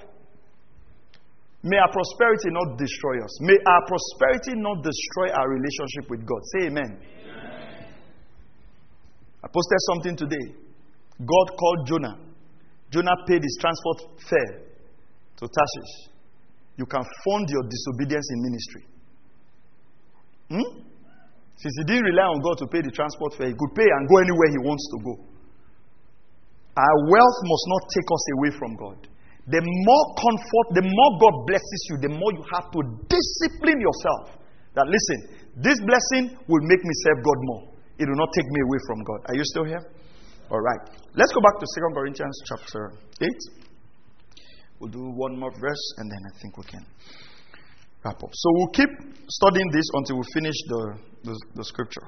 [1.63, 3.41] May our prosperity not destroy us.
[3.41, 6.39] May our prosperity not destroy our relationship with God.
[6.55, 7.03] Say amen.
[7.03, 7.87] amen.
[9.43, 10.55] I posted something today.
[11.19, 12.17] God called Jonah.
[12.91, 14.63] Jonah paid his transport fare
[15.39, 16.15] to Tarshish.
[16.77, 18.85] You can fund your disobedience in ministry.
[20.49, 20.79] Hmm?
[21.59, 24.09] Since he didn't rely on God to pay the transport fare, he could pay and
[24.09, 25.15] go anywhere he wants to go.
[26.79, 29.08] Our wealth must not take us away from God
[29.49, 34.37] the more comfort, the more God blesses you, the more you have to discipline yourself.
[34.77, 37.63] That listen, this blessing will make me serve God more.
[37.97, 39.21] It will not take me away from God.
[39.33, 39.81] Are you still here?
[40.51, 40.83] All right.
[41.17, 43.29] Let's go back to Second Corinthians chapter 8.
[44.81, 46.85] We'll do one more verse and then I think we can
[48.05, 48.31] wrap up.
[48.33, 48.89] So we'll keep
[49.29, 52.07] studying this until we finish the, the, the scripture.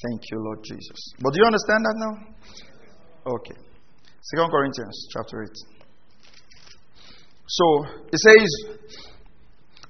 [0.00, 0.98] Thank you, Lord Jesus.
[1.20, 2.14] But do you understand that now?
[3.36, 3.73] Okay.
[4.24, 5.52] Second Corinthians chapter 8.
[7.44, 7.66] So
[8.08, 8.48] it says,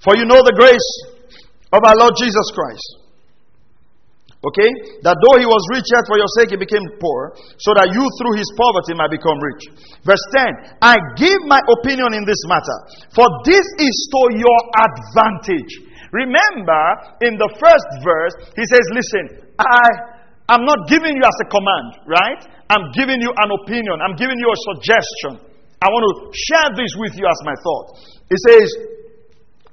[0.03, 0.91] For you know the grace
[1.70, 3.05] of our Lord Jesus Christ.
[4.43, 4.70] Okay?
[5.07, 8.03] That though he was rich, yet for your sake he became poor, so that you
[8.18, 9.70] through his poverty might become rich.
[10.03, 15.72] Verse 10 I give my opinion in this matter, for this is to your advantage.
[16.11, 16.82] Remember,
[17.22, 22.03] in the first verse, he says, Listen, I am not giving you as a command,
[22.11, 22.43] right?
[22.71, 24.01] I'm giving you an opinion.
[24.01, 25.33] I'm giving you a suggestion.
[25.85, 27.87] I want to share this with you as my thought.
[28.33, 28.69] It says,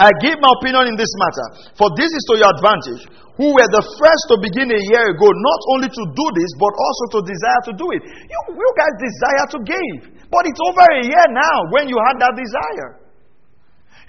[0.02, 3.06] I give my opinion in this matter, for this is to your advantage,
[3.38, 6.74] who were the first to begin a year ago, not only to do this, but
[6.74, 8.02] also to desire to do it.
[8.04, 9.96] You, you guys desire to give,
[10.28, 13.02] but it's over a year now when you had that desire.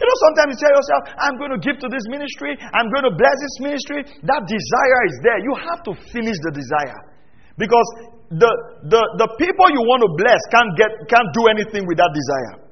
[0.01, 3.07] You know, sometimes you tell yourself, I'm going to give to this ministry, I'm going
[3.07, 4.01] to bless this ministry.
[4.27, 5.39] That desire is there.
[5.39, 6.99] You have to finish the desire.
[7.55, 7.87] Because
[8.33, 8.53] the,
[8.89, 12.65] the, the people you want to bless can't, get, can't do anything with that desire.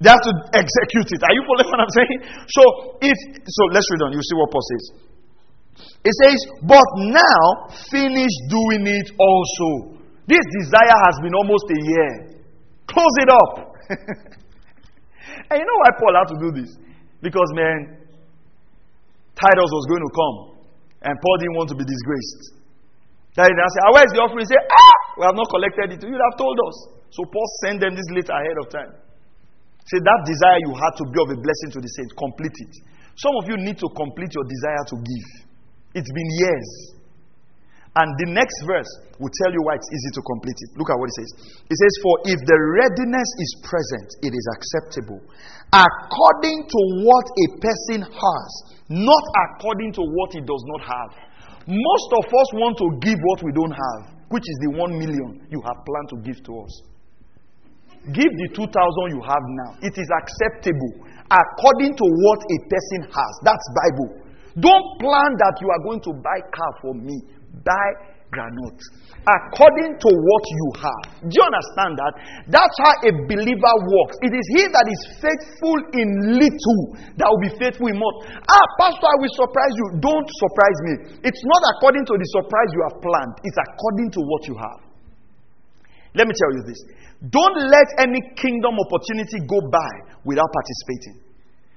[0.00, 1.20] They have to execute it.
[1.22, 2.18] Are you following what I'm saying?
[2.50, 2.62] So,
[3.04, 4.10] if, so let's read on.
[4.16, 4.84] You see what Paul says.
[6.02, 10.00] It says, But now finish doing it also.
[10.26, 12.12] This desire has been almost a year.
[12.88, 13.52] Close it up.
[15.52, 16.70] and you know why Paul had to do this?
[17.20, 18.02] Because, man,
[19.38, 20.36] Titus was going to come.
[21.02, 22.61] And Paul didn't want to be disgraced.
[23.34, 24.44] Then I say, ah, Where's the offering?
[24.44, 26.00] Said, Ah, we have not collected it.
[26.04, 26.76] You'd have told us.
[27.12, 28.92] So Paul sent them this letter ahead of time.
[29.88, 32.72] Say that desire you had to be of a blessing to the saints, complete it.
[33.18, 35.28] Some of you need to complete your desire to give.
[35.92, 36.70] It's been years.
[37.92, 38.88] And the next verse
[39.20, 40.70] will tell you why it's easy to complete it.
[40.80, 41.30] Look at what it says.
[41.68, 45.20] It says, For if the readiness is present, it is acceptable,
[45.76, 48.50] according to what a person has,
[48.88, 51.10] not according to what he does not have.
[51.66, 55.46] Most of us want to give what we don't have, which is the one million
[55.50, 56.72] you have planned to give to us.
[58.10, 58.66] Give the 2,000
[59.14, 59.70] you have now.
[59.78, 63.32] It is acceptable according to what a person has.
[63.46, 64.10] That's Bible.
[64.58, 67.14] Don't plan that you are going to buy car for me.
[67.64, 67.88] Buy
[68.32, 68.80] granite.
[69.22, 71.02] According to what you have.
[71.22, 72.12] Do you understand that?
[72.50, 74.18] That's how a believer works.
[74.26, 76.08] It is he that is faithful in
[76.40, 76.80] little
[77.20, 78.16] that will be faithful in much.
[78.42, 79.86] Ah, Pastor, I will surprise you.
[80.02, 80.92] Don't surprise me.
[81.22, 84.80] It's not according to the surprise you have planned, it's according to what you have.
[86.18, 86.80] Let me tell you this.
[87.30, 89.90] Don't let any kingdom opportunity go by
[90.26, 91.22] without participating.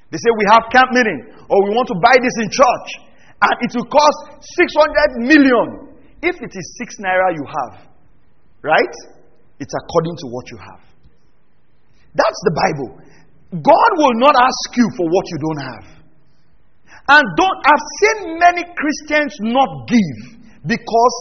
[0.09, 2.89] They say we have camp meeting or we want to buy this in church
[3.37, 5.94] and it will cost 600 million.
[6.22, 7.88] If it is 6 naira you have,
[8.61, 8.95] right?
[9.59, 10.82] It's according to what you have.
[12.16, 12.89] That's the Bible.
[13.61, 15.86] God will not ask you for what you don't have.
[17.07, 21.16] And don't I've seen many Christians not give because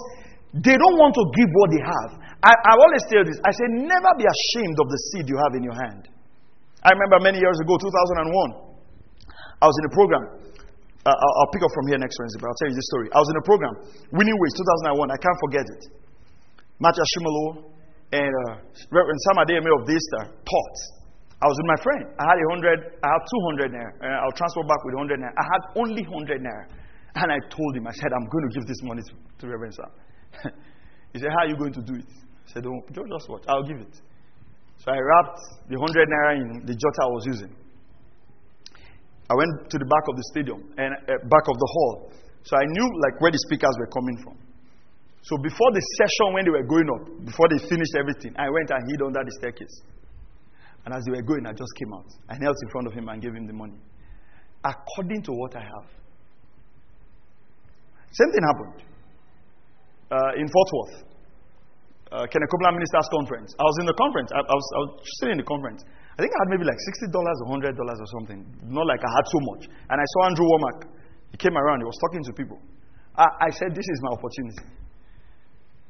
[0.55, 2.11] they don't want to give what they have.
[2.45, 3.41] I, I always tell this.
[3.45, 6.09] I say, never be ashamed of the seed you have in your hand.
[6.85, 8.65] I remember many years ago, 2001.
[9.61, 10.25] I was in a program.
[11.05, 13.13] Uh, I'll, I'll, pick up from here next Wednesday, but I'll tell you this story.
[13.13, 13.75] I was in a program,
[14.17, 14.57] Winning Ways
[14.89, 15.13] 2001.
[15.13, 15.83] I can't forget it.
[16.81, 17.69] Matthew Ashimolowo
[18.17, 18.57] and uh,
[18.89, 20.79] Reverend Sam Adeyemi of Daystar taught.
[21.45, 22.05] I was with my friend.
[22.17, 23.93] I had a hundred, I had 200 naira.
[24.01, 25.35] Uh, I'll transfer back with 100 naira.
[25.37, 26.65] I had only 100 naira.
[27.21, 29.77] And I told him, I said, I'm going to give this money to, to Reverend
[29.77, 29.93] Sam.
[31.13, 32.09] he said, How are you going to do it?
[32.09, 32.81] I said, Don't,
[33.13, 33.45] just watch.
[33.47, 33.95] I'll give it.
[34.81, 37.53] So I wrapped the 100 naira in the jota I was using.
[39.35, 42.14] I went to the back of the stadium and uh, back of the hall.
[42.47, 44.39] So I knew like where the speakers were coming from.
[45.26, 48.70] So before the session, when they were going up, before they finished everything, I went
[48.70, 49.82] and hid under the staircase.
[50.85, 52.07] And as they were going, I just came out.
[52.28, 53.80] I knelt in front of him and gave him the money.
[54.62, 55.89] According to what I have.
[58.12, 58.78] Same thing happened
[60.12, 60.97] uh, in Fort Worth.
[62.12, 63.51] Uh, Kenneth Copeland Ministers Conference.
[63.59, 64.30] I was in the conference.
[64.30, 65.82] I, I, was, I was sitting in the conference.
[66.15, 68.47] I think I had maybe like $60 or $100 or something.
[68.71, 69.67] Not like I had so much.
[69.91, 70.87] And I saw Andrew Wommack.
[71.35, 72.59] He came around, he was talking to people.
[73.19, 74.62] I, I said, This is my opportunity.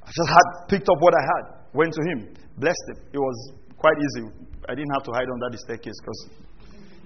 [0.04, 2.18] I just had picked up what I had, went to him,
[2.56, 2.98] blessed him.
[3.12, 3.36] It was
[3.76, 4.32] quite easy.
[4.68, 6.20] I didn't have to hide under the staircase because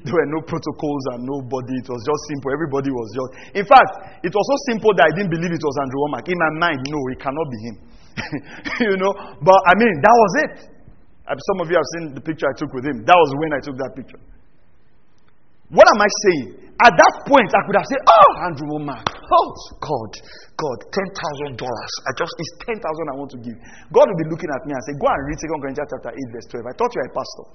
[0.07, 1.75] there were no protocols and nobody.
[1.83, 2.55] It was just simple.
[2.55, 3.31] Everybody was just.
[3.59, 6.27] In fact, it was so simple that I didn't believe it was Andrew Wommack.
[6.31, 7.77] In my mind, no, it cannot be him.
[8.95, 9.11] you know,
[9.43, 10.78] but I mean, that was it.
[11.29, 13.05] Uh, some of you have seen the picture I took with him.
[13.05, 14.17] That was when I took that picture.
[15.69, 16.73] What am I saying?
[16.81, 19.05] At that point, I could have said, Oh, Andrew Wommack.
[19.13, 20.13] Oh, God,
[20.57, 21.61] God, $10,000.
[21.61, 23.61] I just, it's 10000 I want to give.
[23.93, 26.33] God will be looking at me and say, Go and read 2 Corinthians chapter 8,
[26.33, 26.65] verse 12.
[26.65, 27.47] I thought you were a pastor.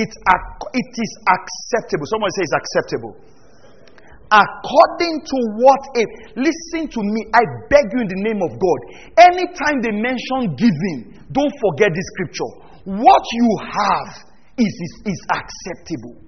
[0.00, 2.08] It's, it is acceptable.
[2.08, 3.12] Someone says acceptable
[4.32, 6.04] according to what a
[6.40, 8.80] listen to me i beg you in the name of god
[9.20, 12.50] anytime they mention giving don't forget this scripture.
[12.84, 14.08] What you have
[14.60, 16.20] is, is, is acceptable.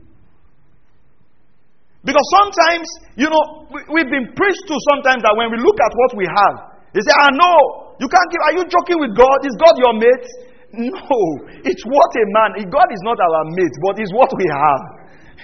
[2.05, 2.87] Because sometimes
[3.17, 6.29] you know we, we've been preached to sometimes that when we look at what we
[6.29, 6.57] have
[6.93, 7.53] they say ah no
[7.97, 9.41] you can't give are you joking with god?
[9.41, 10.29] Is god your mate?
[10.85, 11.17] No
[11.65, 14.83] it's what a man god is not our mate but it's what we have.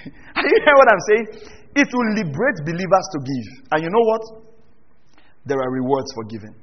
[0.37, 1.27] Are you hear what i'm saying
[1.75, 3.47] it will liberate believers to give.
[3.71, 4.23] And you know what?
[5.45, 6.55] There are rewards for giving.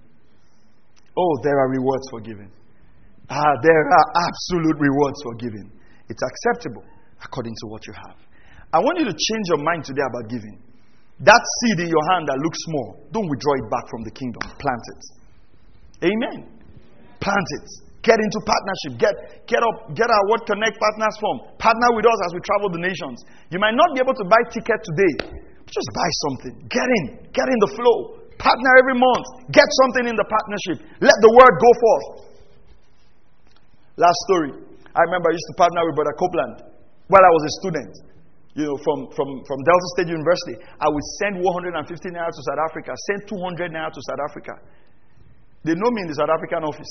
[1.16, 2.50] Oh, there are rewards for giving.
[3.30, 5.70] Ah, there are absolute rewards for giving.
[6.08, 6.84] It's acceptable
[7.22, 8.16] according to what you have.
[8.72, 10.62] I want you to change your mind today about giving.
[11.20, 14.42] That seed in your hand that looks small, don't withdraw it back from the kingdom.
[14.60, 15.02] Plant it.
[16.06, 16.38] Amen.
[17.18, 17.87] Plant it.
[18.08, 18.92] Get into partnership.
[18.96, 21.44] Get, get up, get our Word Connect partners form.
[21.60, 23.20] Partner with us as we travel the nations.
[23.52, 25.44] You might not be able to buy ticket today.
[25.68, 26.54] Just buy something.
[26.72, 27.04] Get in.
[27.36, 28.24] Get in the flow.
[28.40, 29.52] Partner every month.
[29.52, 30.88] Get something in the partnership.
[31.04, 32.06] Let the word go forth.
[34.00, 34.56] Last story.
[34.56, 36.64] I remember I used to partner with Brother Copeland
[37.12, 37.92] while I was a student.
[38.56, 41.76] you know, from, from, from Delta State University, I would send 150
[42.08, 44.54] naira to South Africa, send 200 naira to South Africa.
[45.68, 46.88] They know me in the South African office.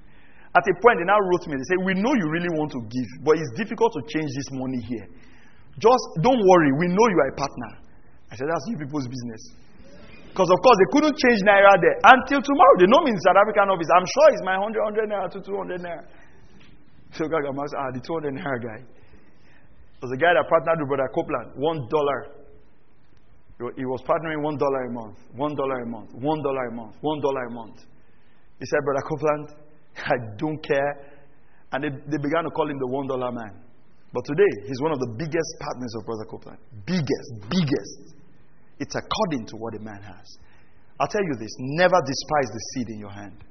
[0.54, 1.58] At a point, they now wrote me.
[1.58, 4.48] They say, We know you really want to give, but it's difficult to change this
[4.54, 5.06] money here.
[5.82, 6.70] Just don't worry.
[6.78, 7.70] We know you are a partner.
[8.30, 9.42] I said, That's you people's business.
[10.30, 12.74] Because, of course, they couldn't change Naira there until tomorrow.
[12.82, 13.86] They know me in South African office.
[13.94, 16.02] I'm sure it's my 100, 100 Naira to 200 Naira.
[17.14, 18.80] So, God, ah, the 200 Naira guy.
[20.02, 22.34] There's a guy that partnered with Brother Copeland, one dollar.
[23.78, 26.94] He was partnering one dollar a month, one dollar a month, one dollar a month,
[27.00, 27.78] one dollar a month.
[28.58, 29.54] He said, Brother Copeland,
[30.04, 31.14] I don't care.
[31.72, 33.64] And they, they began to call him the one dollar man.
[34.14, 36.58] But today, he's one of the biggest partners of Brother Copeland.
[36.86, 38.14] Biggest, biggest.
[38.78, 40.38] It's according to what a man has.
[41.00, 43.42] I'll tell you this never despise the seed in your hand.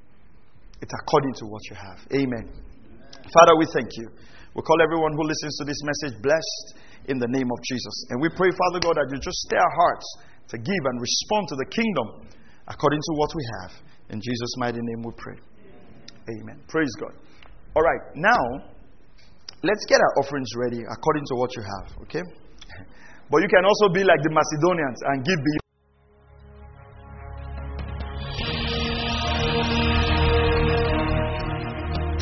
[0.80, 2.00] It's according to what you have.
[2.16, 2.48] Amen.
[3.28, 4.08] Father, we thank you.
[4.56, 6.66] We call everyone who listens to this message blessed
[7.12, 8.06] in the name of Jesus.
[8.08, 10.06] And we pray, Father God, that you just stir our hearts
[10.48, 12.28] to give and respond to the kingdom
[12.68, 13.72] according to what we have.
[14.10, 15.36] In Jesus' mighty name we pray.
[16.28, 16.60] Amen.
[16.68, 17.12] Praise God.
[17.76, 18.42] All right, now
[19.62, 22.22] let's get our offerings ready according to what you have, okay?
[23.30, 25.40] But you can also be like the Macedonians and give